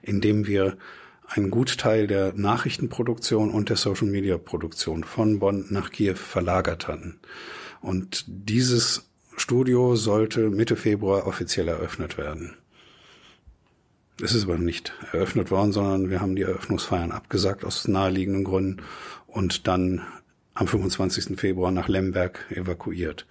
in 0.03 0.21
dem 0.21 0.45
wir 0.45 0.77
einen 1.25 1.49
Gutteil 1.49 2.05
der 2.05 2.33
Nachrichtenproduktion 2.33 3.49
und 3.49 3.69
der 3.69 3.77
Social 3.77 4.07
Media 4.07 4.37
Produktion 4.37 5.03
von 5.03 5.39
Bonn 5.39 5.65
nach 5.69 5.89
Kiew 5.89 6.15
verlagert 6.15 6.87
hatten. 6.87 7.19
Und 7.81 8.25
dieses 8.27 9.09
Studio 9.43 9.97
sollte 9.97 10.49
Mitte 10.49 10.77
Februar 10.77 11.27
offiziell 11.27 11.67
eröffnet 11.67 12.17
werden. 12.17 12.56
Es 14.21 14.34
ist 14.34 14.43
aber 14.43 14.58
nicht 14.58 14.93
eröffnet 15.12 15.51
worden, 15.51 15.73
sondern 15.73 16.10
wir 16.10 16.21
haben 16.21 16.38
die 16.38 16.43
Eröffnungsfeiern 16.43 17.12
abgesagt 17.12 17.65
aus 17.65 17.86
naheliegenden 17.89 18.45
Gründen 18.45 18.84
und 19.27 19.67
dann 19.67 20.01
am 20.53 20.67
25. 20.69 21.38
Februar 21.38 21.71
nach 21.71 21.89
Lemberg 21.89 22.49
evakuiert. 22.51 23.27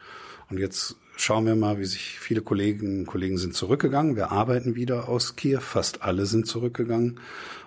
Und 0.50 0.58
jetzt 0.58 0.96
schauen 1.16 1.46
wir 1.46 1.56
mal, 1.56 1.78
wie 1.78 1.86
sich 1.86 2.18
viele 2.20 2.42
Kolleginnen 2.42 3.00
und 3.00 3.06
Kollegen 3.06 3.38
sind 3.38 3.54
zurückgegangen. 3.54 4.14
Wir 4.14 4.32
arbeiten 4.32 4.74
wieder 4.74 5.08
aus 5.08 5.34
Kiew, 5.36 5.60
fast 5.60 6.02
alle 6.02 6.26
sind 6.26 6.46
zurückgegangen. 6.46 7.20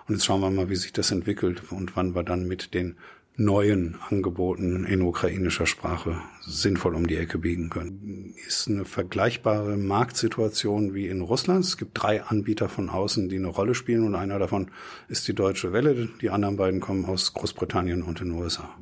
Und 0.06 0.14
jetzt 0.14 0.24
schauen 0.24 0.40
wir 0.40 0.50
mal, 0.52 0.70
wie 0.70 0.76
sich 0.76 0.92
das 0.92 1.10
entwickelt 1.10 1.72
und 1.72 1.96
wann 1.96 2.14
wir 2.14 2.22
dann 2.22 2.46
mit 2.46 2.74
den 2.74 2.94
neuen 3.36 3.96
Angeboten 4.08 4.84
in 4.84 5.02
ukrainischer 5.02 5.66
Sprache 5.66 6.22
sinnvoll 6.40 6.94
um 6.94 7.06
die 7.06 7.16
Ecke 7.16 7.38
biegen 7.38 7.68
können. 7.68 8.34
Ist 8.46 8.68
eine 8.68 8.84
vergleichbare 8.84 9.76
Marktsituation 9.76 10.94
wie 10.94 11.08
in 11.08 11.20
Russland. 11.20 11.64
Es 11.64 11.76
gibt 11.76 11.90
drei 11.94 12.22
Anbieter 12.22 12.68
von 12.68 12.88
außen, 12.88 13.28
die 13.28 13.36
eine 13.36 13.48
Rolle 13.48 13.74
spielen 13.74 14.04
und 14.04 14.14
einer 14.14 14.38
davon 14.38 14.70
ist 15.08 15.28
die 15.28 15.34
Deutsche 15.34 15.72
Welle. 15.72 16.08
Die 16.20 16.30
anderen 16.30 16.56
beiden 16.56 16.80
kommen 16.80 17.04
aus 17.04 17.34
Großbritannien 17.34 18.02
und 18.02 18.20
den 18.20 18.30
USA. 18.30 18.74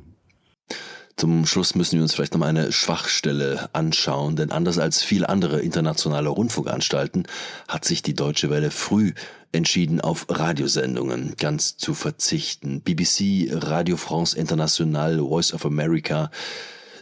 Zum 1.17 1.45
Schluss 1.45 1.75
müssen 1.75 1.95
wir 1.95 2.03
uns 2.03 2.13
vielleicht 2.13 2.33
noch 2.33 2.41
mal 2.41 2.47
eine 2.47 2.73
Schwachstelle 2.73 3.69
anschauen, 3.71 4.35
denn 4.35 4.51
anders 4.51 4.77
als 4.77 5.01
viele 5.01 5.29
andere 5.29 5.61
internationale 5.61 6.27
Rundfunkanstalten 6.27 7.25
hat 7.69 7.85
sich 7.85 8.01
die 8.01 8.15
Deutsche 8.15 8.49
Welle 8.49 8.69
früh 8.69 9.13
entschieden, 9.53 10.01
auf 10.01 10.25
Radiosendungen 10.27 11.35
ganz 11.37 11.77
zu 11.77 11.93
verzichten. 11.93 12.81
BBC, 12.81 13.49
Radio 13.51 13.95
France 13.95 14.37
International, 14.37 15.19
Voice 15.19 15.53
of 15.53 15.65
America, 15.65 16.31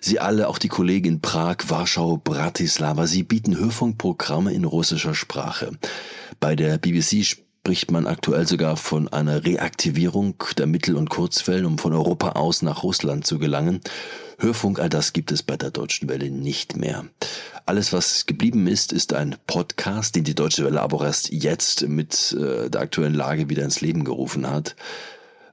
Sie 0.05 0.19
alle, 0.19 0.49
auch 0.49 0.57
die 0.57 0.67
Kollegen 0.67 1.07
in 1.07 1.21
Prag, 1.21 1.59
Warschau, 1.69 2.17
Bratislava, 2.17 3.07
sie 3.07 3.23
bieten 3.23 3.57
Hörfunkprogramme 3.57 4.53
in 4.53 4.65
russischer 4.65 5.15
Sprache. 5.15 5.71
Bei 6.41 6.57
der 6.57 6.77
BBC 6.77 7.25
spricht 7.65 7.91
man 7.91 8.07
aktuell 8.07 8.45
sogar 8.45 8.75
von 8.75 9.07
einer 9.07 9.45
Reaktivierung 9.45 10.35
der 10.57 10.65
Mittel- 10.65 10.97
und 10.97 11.09
Kurzwellen, 11.09 11.65
um 11.65 11.77
von 11.77 11.93
Europa 11.93 12.31
aus 12.31 12.61
nach 12.61 12.83
Russland 12.83 13.25
zu 13.25 13.39
gelangen. 13.39 13.79
Hörfunk, 14.37 14.79
all 14.79 14.89
das 14.89 15.13
gibt 15.13 15.31
es 15.31 15.43
bei 15.43 15.55
der 15.55 15.71
Deutschen 15.71 16.09
Welle 16.09 16.29
nicht 16.29 16.75
mehr. 16.75 17.05
Alles, 17.65 17.93
was 17.93 18.25
geblieben 18.25 18.67
ist, 18.67 18.91
ist 18.91 19.13
ein 19.13 19.37
Podcast, 19.47 20.17
den 20.17 20.25
die 20.25 20.35
Deutsche 20.35 20.65
Welle 20.65 20.81
aber 20.81 21.05
erst 21.05 21.31
jetzt 21.31 21.87
mit 21.87 22.33
äh, 22.37 22.69
der 22.69 22.81
aktuellen 22.81 23.13
Lage 23.13 23.47
wieder 23.47 23.63
ins 23.63 23.79
Leben 23.79 24.03
gerufen 24.03 24.49
hat. 24.49 24.75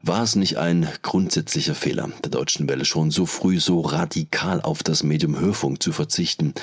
War 0.03 0.25
es 0.25 0.35
nicht 0.35 0.59
ein 0.59 0.88
grundsätzlicher 1.03 1.77
Fehler 1.77 2.11
der 2.25 2.33
Deutschen 2.33 2.68
Welle, 2.68 2.87
schon 2.87 3.12
so 3.12 3.25
früh 3.25 3.61
so 3.61 3.83
radikal 3.83 4.61
auf 4.61 4.83
das 4.83 5.05
Medium 5.05 5.38
Hörfunk 5.38 5.81
zu 5.81 5.92
verzichten, 5.92 6.55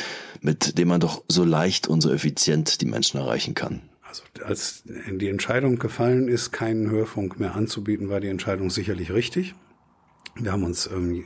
mit 0.41 0.77
dem 0.77 0.89
man 0.89 0.99
doch 0.99 1.23
so 1.29 1.45
leicht 1.45 1.87
und 1.87 2.01
so 2.01 2.11
effizient 2.11 2.81
die 2.81 2.85
Menschen 2.85 3.17
erreichen 3.17 3.55
kann? 3.55 3.79
Also 4.17 4.45
als 4.45 4.83
die 4.85 5.29
Entscheidung 5.29 5.79
gefallen 5.79 6.27
ist, 6.27 6.51
keinen 6.51 6.89
Hörfunk 6.89 7.39
mehr 7.39 7.55
anzubieten, 7.55 8.09
war 8.09 8.19
die 8.19 8.29
Entscheidung 8.29 8.69
sicherlich 8.69 9.11
richtig. 9.11 9.55
Wir 10.35 10.51
haben 10.51 10.63
uns 10.63 10.87
ähm, 10.87 11.25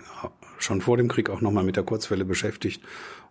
schon 0.57 0.81
vor 0.81 0.97
dem 0.97 1.07
Krieg 1.07 1.29
auch 1.29 1.41
nochmal 1.41 1.63
mit 1.63 1.75
der 1.75 1.83
Kurzwelle 1.83 2.25
beschäftigt 2.25 2.81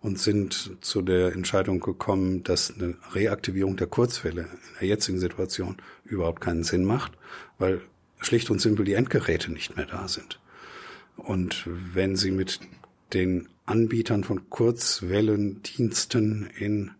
und 0.01 0.19
sind 0.19 0.77
zu 0.81 1.01
der 1.01 1.33
Entscheidung 1.33 1.79
gekommen, 1.79 2.43
dass 2.43 2.71
eine 2.71 2.95
Reaktivierung 3.13 3.77
der 3.77 3.87
Kurzwelle 3.87 4.41
in 4.41 4.47
der 4.79 4.87
jetzigen 4.87 5.19
Situation 5.19 5.77
überhaupt 6.05 6.41
keinen 6.41 6.63
Sinn 6.63 6.85
macht, 6.85 7.13
weil 7.57 7.81
schlicht 8.19 8.51
und 8.51 8.61
simpel 8.61 8.85
die 8.85 8.93
Endgeräte 8.93 9.51
nicht 9.51 9.75
mehr 9.75 9.87
da 9.87 10.07
sind. 10.07 10.39
Und 11.17 11.67
wenn 11.67 12.15
Sie 12.15 12.31
mit 12.31 12.59
den 13.13 13.49
Anbietern 13.65 14.23
von 14.23 14.49
Kurzwellendiensten 14.49 16.49
in 16.57 16.91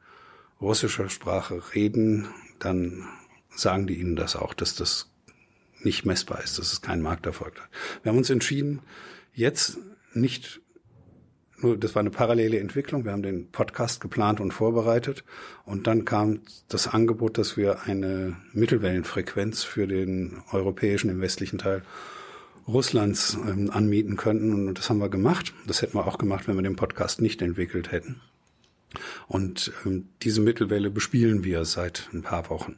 russischer 0.59 1.09
Sprache 1.09 1.61
reden, 1.73 2.27
dann 2.65 3.07
sagen 3.49 3.87
die 3.87 3.99
Ihnen 3.99 4.15
das 4.15 4.35
auch, 4.35 4.53
dass 4.53 4.75
das 4.75 5.11
nicht 5.83 6.05
messbar 6.05 6.43
ist, 6.43 6.59
dass 6.59 6.71
es 6.71 6.81
keinen 6.81 7.01
Markterfolg 7.01 7.59
hat. 7.59 7.69
Wir 8.03 8.11
haben 8.11 8.17
uns 8.17 8.29
entschieden, 8.29 8.81
jetzt 9.33 9.77
nicht 10.13 10.61
nur, 11.63 11.77
das 11.77 11.95
war 11.95 11.99
eine 11.99 12.09
parallele 12.09 12.59
Entwicklung. 12.59 13.05
Wir 13.05 13.11
haben 13.11 13.23
den 13.23 13.51
Podcast 13.51 14.01
geplant 14.01 14.39
und 14.39 14.51
vorbereitet. 14.51 15.23
Und 15.63 15.87
dann 15.87 16.05
kam 16.05 16.39
das 16.69 16.87
Angebot, 16.87 17.37
dass 17.37 17.55
wir 17.55 17.83
eine 17.83 18.37
Mittelwellenfrequenz 18.53 19.63
für 19.63 19.87
den 19.87 20.41
europäischen, 20.51 21.09
im 21.09 21.21
westlichen 21.21 21.59
Teil 21.59 21.83
Russlands 22.67 23.37
ähm, 23.47 23.69
anmieten 23.71 24.17
könnten. 24.17 24.53
Und 24.53 24.77
das 24.77 24.89
haben 24.89 24.99
wir 24.99 25.09
gemacht. 25.09 25.53
Das 25.67 25.81
hätten 25.81 25.95
wir 25.95 26.07
auch 26.07 26.17
gemacht, 26.17 26.47
wenn 26.47 26.55
wir 26.55 26.63
den 26.63 26.75
Podcast 26.75 27.21
nicht 27.21 27.41
entwickelt 27.41 27.91
hätten. 27.91 28.21
Und 29.27 29.71
ähm, 29.85 30.09
diese 30.21 30.41
Mittelwelle 30.41 30.89
bespielen 30.89 31.43
wir 31.43 31.65
seit 31.65 32.09
ein 32.13 32.21
paar 32.21 32.49
Wochen. 32.49 32.77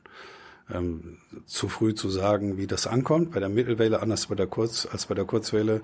Ähm, 0.72 1.18
zu 1.46 1.68
früh 1.68 1.94
zu 1.94 2.10
sagen, 2.10 2.58
wie 2.58 2.68
das 2.68 2.88
ankommt. 2.88 3.32
Bei 3.32 3.40
der 3.40 3.50
Mittelwelle 3.50 4.02
anders 4.02 4.28
bei 4.28 4.36
der 4.36 4.48
Kurz, 4.48 4.88
als 4.92 5.08
bei 5.08 5.16
der 5.16 5.26
Kurzwelle. 5.26 5.82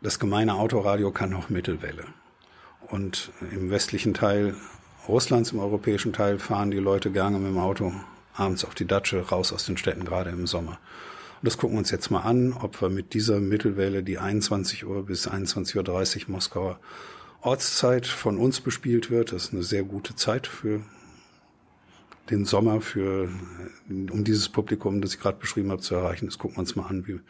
Das 0.00 0.18
gemeine 0.18 0.54
Autoradio 0.54 1.10
kann 1.10 1.34
auch 1.34 1.48
Mittelwelle. 1.48 2.04
Und 2.88 3.30
im 3.50 3.70
westlichen 3.70 4.14
Teil 4.14 4.54
Russlands, 5.08 5.52
im 5.52 5.58
europäischen 5.58 6.12
Teil, 6.12 6.38
fahren 6.38 6.70
die 6.70 6.78
Leute 6.78 7.10
gerne 7.10 7.38
mit 7.38 7.48
dem 7.48 7.58
Auto 7.58 7.92
abends 8.34 8.64
auf 8.64 8.74
die 8.74 8.86
Datsche 8.86 9.20
raus 9.20 9.52
aus 9.52 9.64
den 9.64 9.76
Städten, 9.76 10.04
gerade 10.04 10.30
im 10.30 10.46
Sommer. 10.46 10.78
Und 11.40 11.46
das 11.46 11.58
gucken 11.58 11.76
wir 11.76 11.80
uns 11.80 11.90
jetzt 11.90 12.10
mal 12.10 12.20
an, 12.20 12.52
ob 12.52 12.80
wir 12.80 12.88
mit 12.88 13.14
dieser 13.14 13.40
Mittelwelle, 13.40 14.02
die 14.02 14.18
21 14.18 14.86
Uhr 14.86 15.06
bis 15.06 15.28
21.30 15.28 16.26
Uhr 16.26 16.32
Moskauer 16.32 16.80
Ortszeit 17.40 18.06
von 18.06 18.36
uns 18.38 18.60
bespielt 18.60 19.10
wird. 19.10 19.32
Das 19.32 19.44
ist 19.44 19.52
eine 19.52 19.62
sehr 19.62 19.84
gute 19.84 20.14
Zeit 20.16 20.46
für 20.46 20.80
den 22.30 22.44
Sommer, 22.44 22.80
für, 22.80 23.28
um 23.88 24.24
dieses 24.24 24.48
Publikum, 24.48 25.00
das 25.00 25.14
ich 25.14 25.20
gerade 25.20 25.38
beschrieben 25.38 25.70
habe, 25.70 25.80
zu 25.80 25.94
erreichen. 25.94 26.26
Das 26.26 26.38
gucken 26.38 26.56
wir 26.56 26.60
uns 26.60 26.76
mal 26.76 26.86
an, 26.86 27.06
wie, 27.06 27.20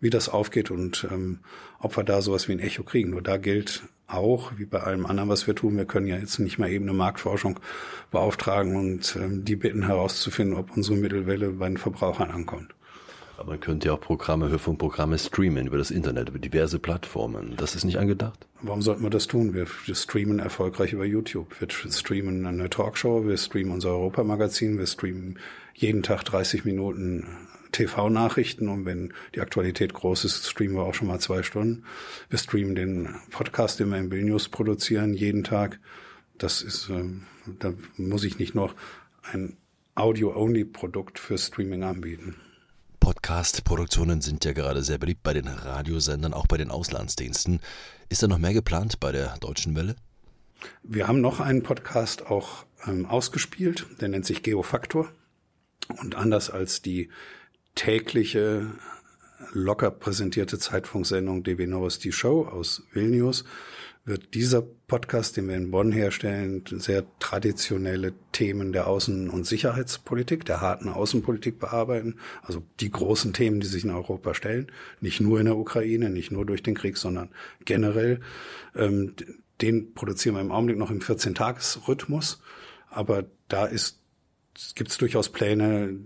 wie 0.00 0.10
das 0.10 0.28
aufgeht 0.28 0.70
und 0.70 1.06
ähm, 1.10 1.40
ob 1.78 1.96
wir 1.96 2.04
da 2.04 2.22
sowas 2.22 2.48
wie 2.48 2.52
ein 2.52 2.60
Echo 2.60 2.82
kriegen. 2.82 3.10
Nur 3.10 3.22
da 3.22 3.36
gilt 3.36 3.82
auch, 4.06 4.52
wie 4.56 4.64
bei 4.64 4.80
allem 4.80 5.06
anderen, 5.06 5.28
was 5.28 5.46
wir 5.46 5.54
tun, 5.54 5.76
wir 5.76 5.84
können 5.84 6.06
ja 6.06 6.16
jetzt 6.16 6.38
nicht 6.38 6.58
mal 6.58 6.70
eben 6.70 6.86
eine 6.88 6.96
Marktforschung 6.96 7.60
beauftragen 8.10 8.74
und 8.74 9.16
ähm, 9.16 9.44
die 9.44 9.56
bitten 9.56 9.86
herauszufinden, 9.86 10.56
ob 10.56 10.76
unsere 10.76 10.96
Mittelwelle 10.96 11.50
bei 11.50 11.68
den 11.68 11.76
Verbrauchern 11.76 12.30
ankommt. 12.30 12.74
Aber 13.38 13.52
man 13.52 13.60
könnte 13.60 13.86
ja 13.86 13.94
auch 13.94 14.00
Programme, 14.00 14.48
Hörfunkprogramme 14.48 15.16
streamen 15.16 15.68
über 15.68 15.78
das 15.78 15.92
Internet, 15.92 16.28
über 16.28 16.40
diverse 16.40 16.80
Plattformen. 16.80 17.54
Das 17.56 17.76
ist 17.76 17.84
nicht 17.84 17.98
angedacht? 17.98 18.48
Warum 18.62 18.82
sollten 18.82 19.04
wir 19.04 19.10
das 19.10 19.28
tun? 19.28 19.54
Wir 19.54 19.68
streamen 19.94 20.40
erfolgreich 20.40 20.92
über 20.92 21.04
YouTube. 21.04 21.54
Wir 21.60 21.68
streamen 21.70 22.44
eine 22.46 22.68
Talkshow, 22.68 23.24
wir 23.28 23.36
streamen 23.36 23.72
unser 23.72 23.90
Europamagazin, 23.90 24.76
wir 24.76 24.88
streamen 24.88 25.38
jeden 25.72 26.02
Tag 26.02 26.24
30 26.24 26.64
Minuten 26.64 27.28
TV-Nachrichten 27.70 28.68
und 28.68 28.86
wenn 28.86 29.14
die 29.36 29.40
Aktualität 29.40 29.94
groß 29.94 30.24
ist, 30.24 30.48
streamen 30.48 30.76
wir 30.76 30.82
auch 30.82 30.94
schon 30.94 31.06
mal 31.06 31.20
zwei 31.20 31.44
Stunden. 31.44 31.84
Wir 32.28 32.40
streamen 32.40 32.74
den 32.74 33.14
Podcast, 33.30 33.78
den 33.78 33.90
wir 33.90 33.98
in 33.98 34.08
News 34.26 34.48
produzieren, 34.48 35.14
jeden 35.14 35.44
Tag. 35.44 35.78
Das 36.38 36.60
ist, 36.60 36.90
äh, 36.90 37.04
da 37.60 37.72
muss 37.96 38.24
ich 38.24 38.40
nicht 38.40 38.56
noch 38.56 38.74
ein 39.22 39.56
Audio-Only-Produkt 39.94 41.20
für 41.20 41.38
Streaming 41.38 41.84
anbieten. 41.84 42.34
Podcast-Produktionen 43.08 44.20
sind 44.20 44.44
ja 44.44 44.52
gerade 44.52 44.82
sehr 44.82 44.98
beliebt 44.98 45.22
bei 45.22 45.32
den 45.32 45.48
Radiosendern, 45.48 46.34
auch 46.34 46.46
bei 46.46 46.58
den 46.58 46.70
Auslandsdiensten. 46.70 47.60
Ist 48.10 48.22
da 48.22 48.28
noch 48.28 48.36
mehr 48.36 48.52
geplant 48.52 49.00
bei 49.00 49.12
der 49.12 49.34
Deutschen 49.38 49.74
Welle? 49.74 49.96
Wir 50.82 51.08
haben 51.08 51.22
noch 51.22 51.40
einen 51.40 51.62
Podcast 51.62 52.26
auch 52.26 52.66
ähm, 52.86 53.06
ausgespielt, 53.06 53.86
der 54.02 54.10
nennt 54.10 54.26
sich 54.26 54.42
Geofaktor. 54.42 55.08
Und 56.02 56.16
anders 56.16 56.50
als 56.50 56.82
die 56.82 57.08
tägliche, 57.74 58.72
locker 59.52 59.90
präsentierte 59.90 60.58
Zeitfunksendung 60.58 61.44
DW 61.44 61.66
Novos 61.66 61.98
die 61.98 62.12
Show 62.12 62.46
aus 62.46 62.82
Vilnius 62.92 63.46
wird 64.08 64.34
dieser 64.34 64.62
Podcast, 64.62 65.36
den 65.36 65.48
wir 65.48 65.56
in 65.56 65.70
Bonn 65.70 65.92
herstellen, 65.92 66.64
sehr 66.66 67.04
traditionelle 67.18 68.14
Themen 68.32 68.72
der 68.72 68.88
Außen- 68.88 69.28
und 69.28 69.46
Sicherheitspolitik, 69.46 70.44
der 70.44 70.60
harten 70.60 70.88
Außenpolitik 70.88 71.58
bearbeiten. 71.58 72.16
Also 72.42 72.62
die 72.80 72.90
großen 72.90 73.32
Themen, 73.32 73.60
die 73.60 73.66
sich 73.66 73.84
in 73.84 73.90
Europa 73.90 74.34
stellen. 74.34 74.72
Nicht 75.00 75.20
nur 75.20 75.38
in 75.38 75.46
der 75.46 75.56
Ukraine, 75.56 76.10
nicht 76.10 76.32
nur 76.32 76.46
durch 76.46 76.62
den 76.62 76.74
Krieg, 76.74 76.96
sondern 76.96 77.30
generell. 77.64 78.20
Ähm, 78.74 79.14
den 79.60 79.92
produzieren 79.94 80.36
wir 80.36 80.40
im 80.40 80.52
Augenblick 80.52 80.78
noch 80.78 80.90
im 80.90 81.00
14-Tages-Rhythmus. 81.00 82.40
Aber 82.90 83.24
da 83.48 83.68
gibt 84.74 84.90
es 84.90 84.98
durchaus 84.98 85.28
Pläne, 85.30 85.98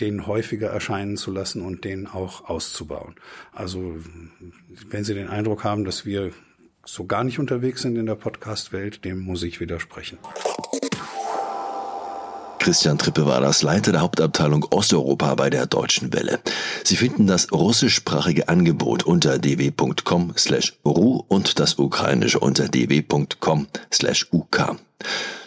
den 0.00 0.26
häufiger 0.26 0.68
erscheinen 0.68 1.16
zu 1.16 1.32
lassen 1.32 1.62
und 1.62 1.84
den 1.84 2.06
auch 2.06 2.48
auszubauen. 2.48 3.16
Also 3.52 3.96
wenn 4.88 5.04
Sie 5.04 5.14
den 5.14 5.28
Eindruck 5.28 5.64
haben, 5.64 5.84
dass 5.84 6.06
wir 6.06 6.32
so 6.88 7.04
gar 7.04 7.22
nicht 7.22 7.38
unterwegs 7.38 7.82
sind 7.82 7.96
in 7.96 8.06
der 8.06 8.14
Podcast-Welt, 8.14 9.04
dem 9.04 9.20
muss 9.20 9.42
ich 9.42 9.60
widersprechen. 9.60 10.18
Christian 12.58 12.98
Trippe 12.98 13.24
war 13.26 13.40
das 13.40 13.62
Leiter 13.62 13.92
der 13.92 14.00
Hauptabteilung 14.00 14.66
Osteuropa 14.70 15.34
bei 15.34 15.48
der 15.48 15.66
Deutschen 15.66 16.12
Welle. 16.12 16.40
Sie 16.84 16.96
finden 16.96 17.26
das 17.26 17.52
russischsprachige 17.52 18.48
Angebot 18.48 19.04
unter 19.04 19.38
dw.com 19.38 20.32
slash 20.36 20.74
ru 20.84 21.22
und 21.28 21.60
das 21.60 21.78
ukrainische 21.78 22.40
unter 22.40 22.68
dw.com 22.68 23.68
slash 23.92 24.26
uk. 24.32 24.76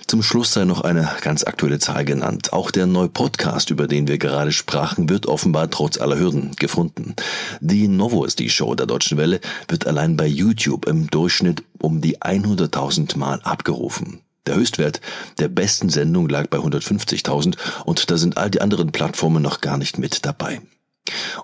Zum 0.07 0.23
Schluss 0.23 0.53
sei 0.53 0.65
noch 0.65 0.81
eine 0.81 1.09
ganz 1.21 1.43
aktuelle 1.43 1.79
Zahl 1.79 2.05
genannt. 2.05 2.53
Auch 2.53 2.71
der 2.71 2.85
neue 2.85 3.09
Podcast, 3.09 3.69
über 3.69 3.87
den 3.87 4.07
wir 4.07 4.17
gerade 4.17 4.51
sprachen, 4.51 5.09
wird 5.09 5.25
offenbar 5.25 5.69
trotz 5.69 5.99
aller 5.99 6.19
Hürden 6.19 6.51
gefunden. 6.57 7.15
Die 7.61 7.87
Novo 7.87 8.25
ist 8.25 8.39
die 8.39 8.49
Show 8.49 8.75
der 8.75 8.87
Deutschen 8.87 9.17
Welle, 9.17 9.39
wird 9.67 9.87
allein 9.87 10.17
bei 10.17 10.27
YouTube 10.27 10.85
im 10.87 11.07
Durchschnitt 11.07 11.63
um 11.79 12.01
die 12.01 12.19
100.000 12.19 13.17
Mal 13.17 13.41
abgerufen. 13.41 14.21
Der 14.47 14.55
Höchstwert 14.55 15.01
der 15.39 15.47
besten 15.47 15.89
Sendung 15.89 16.27
lag 16.27 16.47
bei 16.47 16.57
150.000 16.57 17.55
und 17.85 18.09
da 18.09 18.17
sind 18.17 18.37
all 18.37 18.49
die 18.49 18.61
anderen 18.61 18.91
Plattformen 18.91 19.43
noch 19.43 19.61
gar 19.61 19.77
nicht 19.77 19.97
mit 19.97 20.25
dabei. 20.25 20.61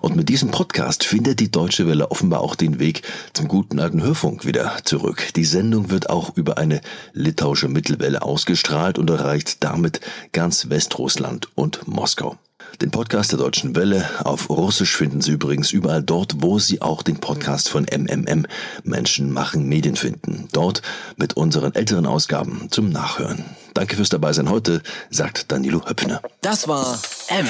Und 0.00 0.16
mit 0.16 0.28
diesem 0.28 0.50
Podcast 0.50 1.04
findet 1.04 1.40
die 1.40 1.50
Deutsche 1.50 1.86
Welle 1.86 2.10
offenbar 2.10 2.40
auch 2.40 2.54
den 2.54 2.78
Weg 2.78 3.02
zum 3.32 3.48
guten 3.48 3.80
alten 3.80 4.02
Hörfunk 4.02 4.46
wieder 4.46 4.76
zurück. 4.84 5.32
Die 5.36 5.44
Sendung 5.44 5.90
wird 5.90 6.10
auch 6.10 6.36
über 6.36 6.58
eine 6.58 6.80
litauische 7.12 7.68
Mittelwelle 7.68 8.22
ausgestrahlt 8.22 8.98
und 8.98 9.10
erreicht 9.10 9.64
damit 9.64 10.00
ganz 10.32 10.68
Westrussland 10.70 11.48
und 11.54 11.86
Moskau. 11.88 12.36
Den 12.80 12.90
Podcast 12.90 13.32
der 13.32 13.38
Deutschen 13.38 13.74
Welle 13.74 14.08
auf 14.24 14.50
Russisch 14.50 14.96
finden 14.96 15.20
Sie 15.20 15.32
übrigens 15.32 15.72
überall 15.72 16.02
dort, 16.02 16.42
wo 16.42 16.58
Sie 16.58 16.82
auch 16.82 17.02
den 17.02 17.18
Podcast 17.18 17.68
von 17.68 17.84
MMM 17.84 18.46
Menschen 18.84 19.32
machen 19.32 19.68
Medien 19.68 19.96
finden. 19.96 20.48
Dort 20.52 20.82
mit 21.16 21.36
unseren 21.36 21.74
älteren 21.74 22.06
Ausgaben 22.06 22.68
zum 22.70 22.90
Nachhören. 22.90 23.44
Danke 23.78 23.94
fürs 23.94 24.08
Dabeisein 24.08 24.50
heute, 24.50 24.82
sagt 25.08 25.52
Danilo 25.52 25.88
Höpfner. 25.88 26.20
Das 26.40 26.66
war 26.66 26.98
M. 27.28 27.46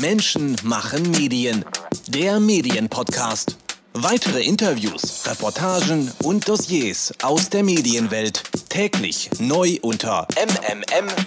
Menschen 0.00 0.56
machen 0.62 1.10
Medien. 1.10 1.66
Der 2.08 2.40
Medienpodcast. 2.40 3.58
Weitere 3.92 4.42
Interviews, 4.42 5.26
Reportagen 5.26 6.10
und 6.22 6.48
Dossiers 6.48 7.12
aus 7.22 7.50
der 7.50 7.62
Medienwelt 7.62 8.42
täglich 8.70 9.28
neu 9.38 9.76
unter 9.82 10.26
mmm.verdi.de. 10.34 11.20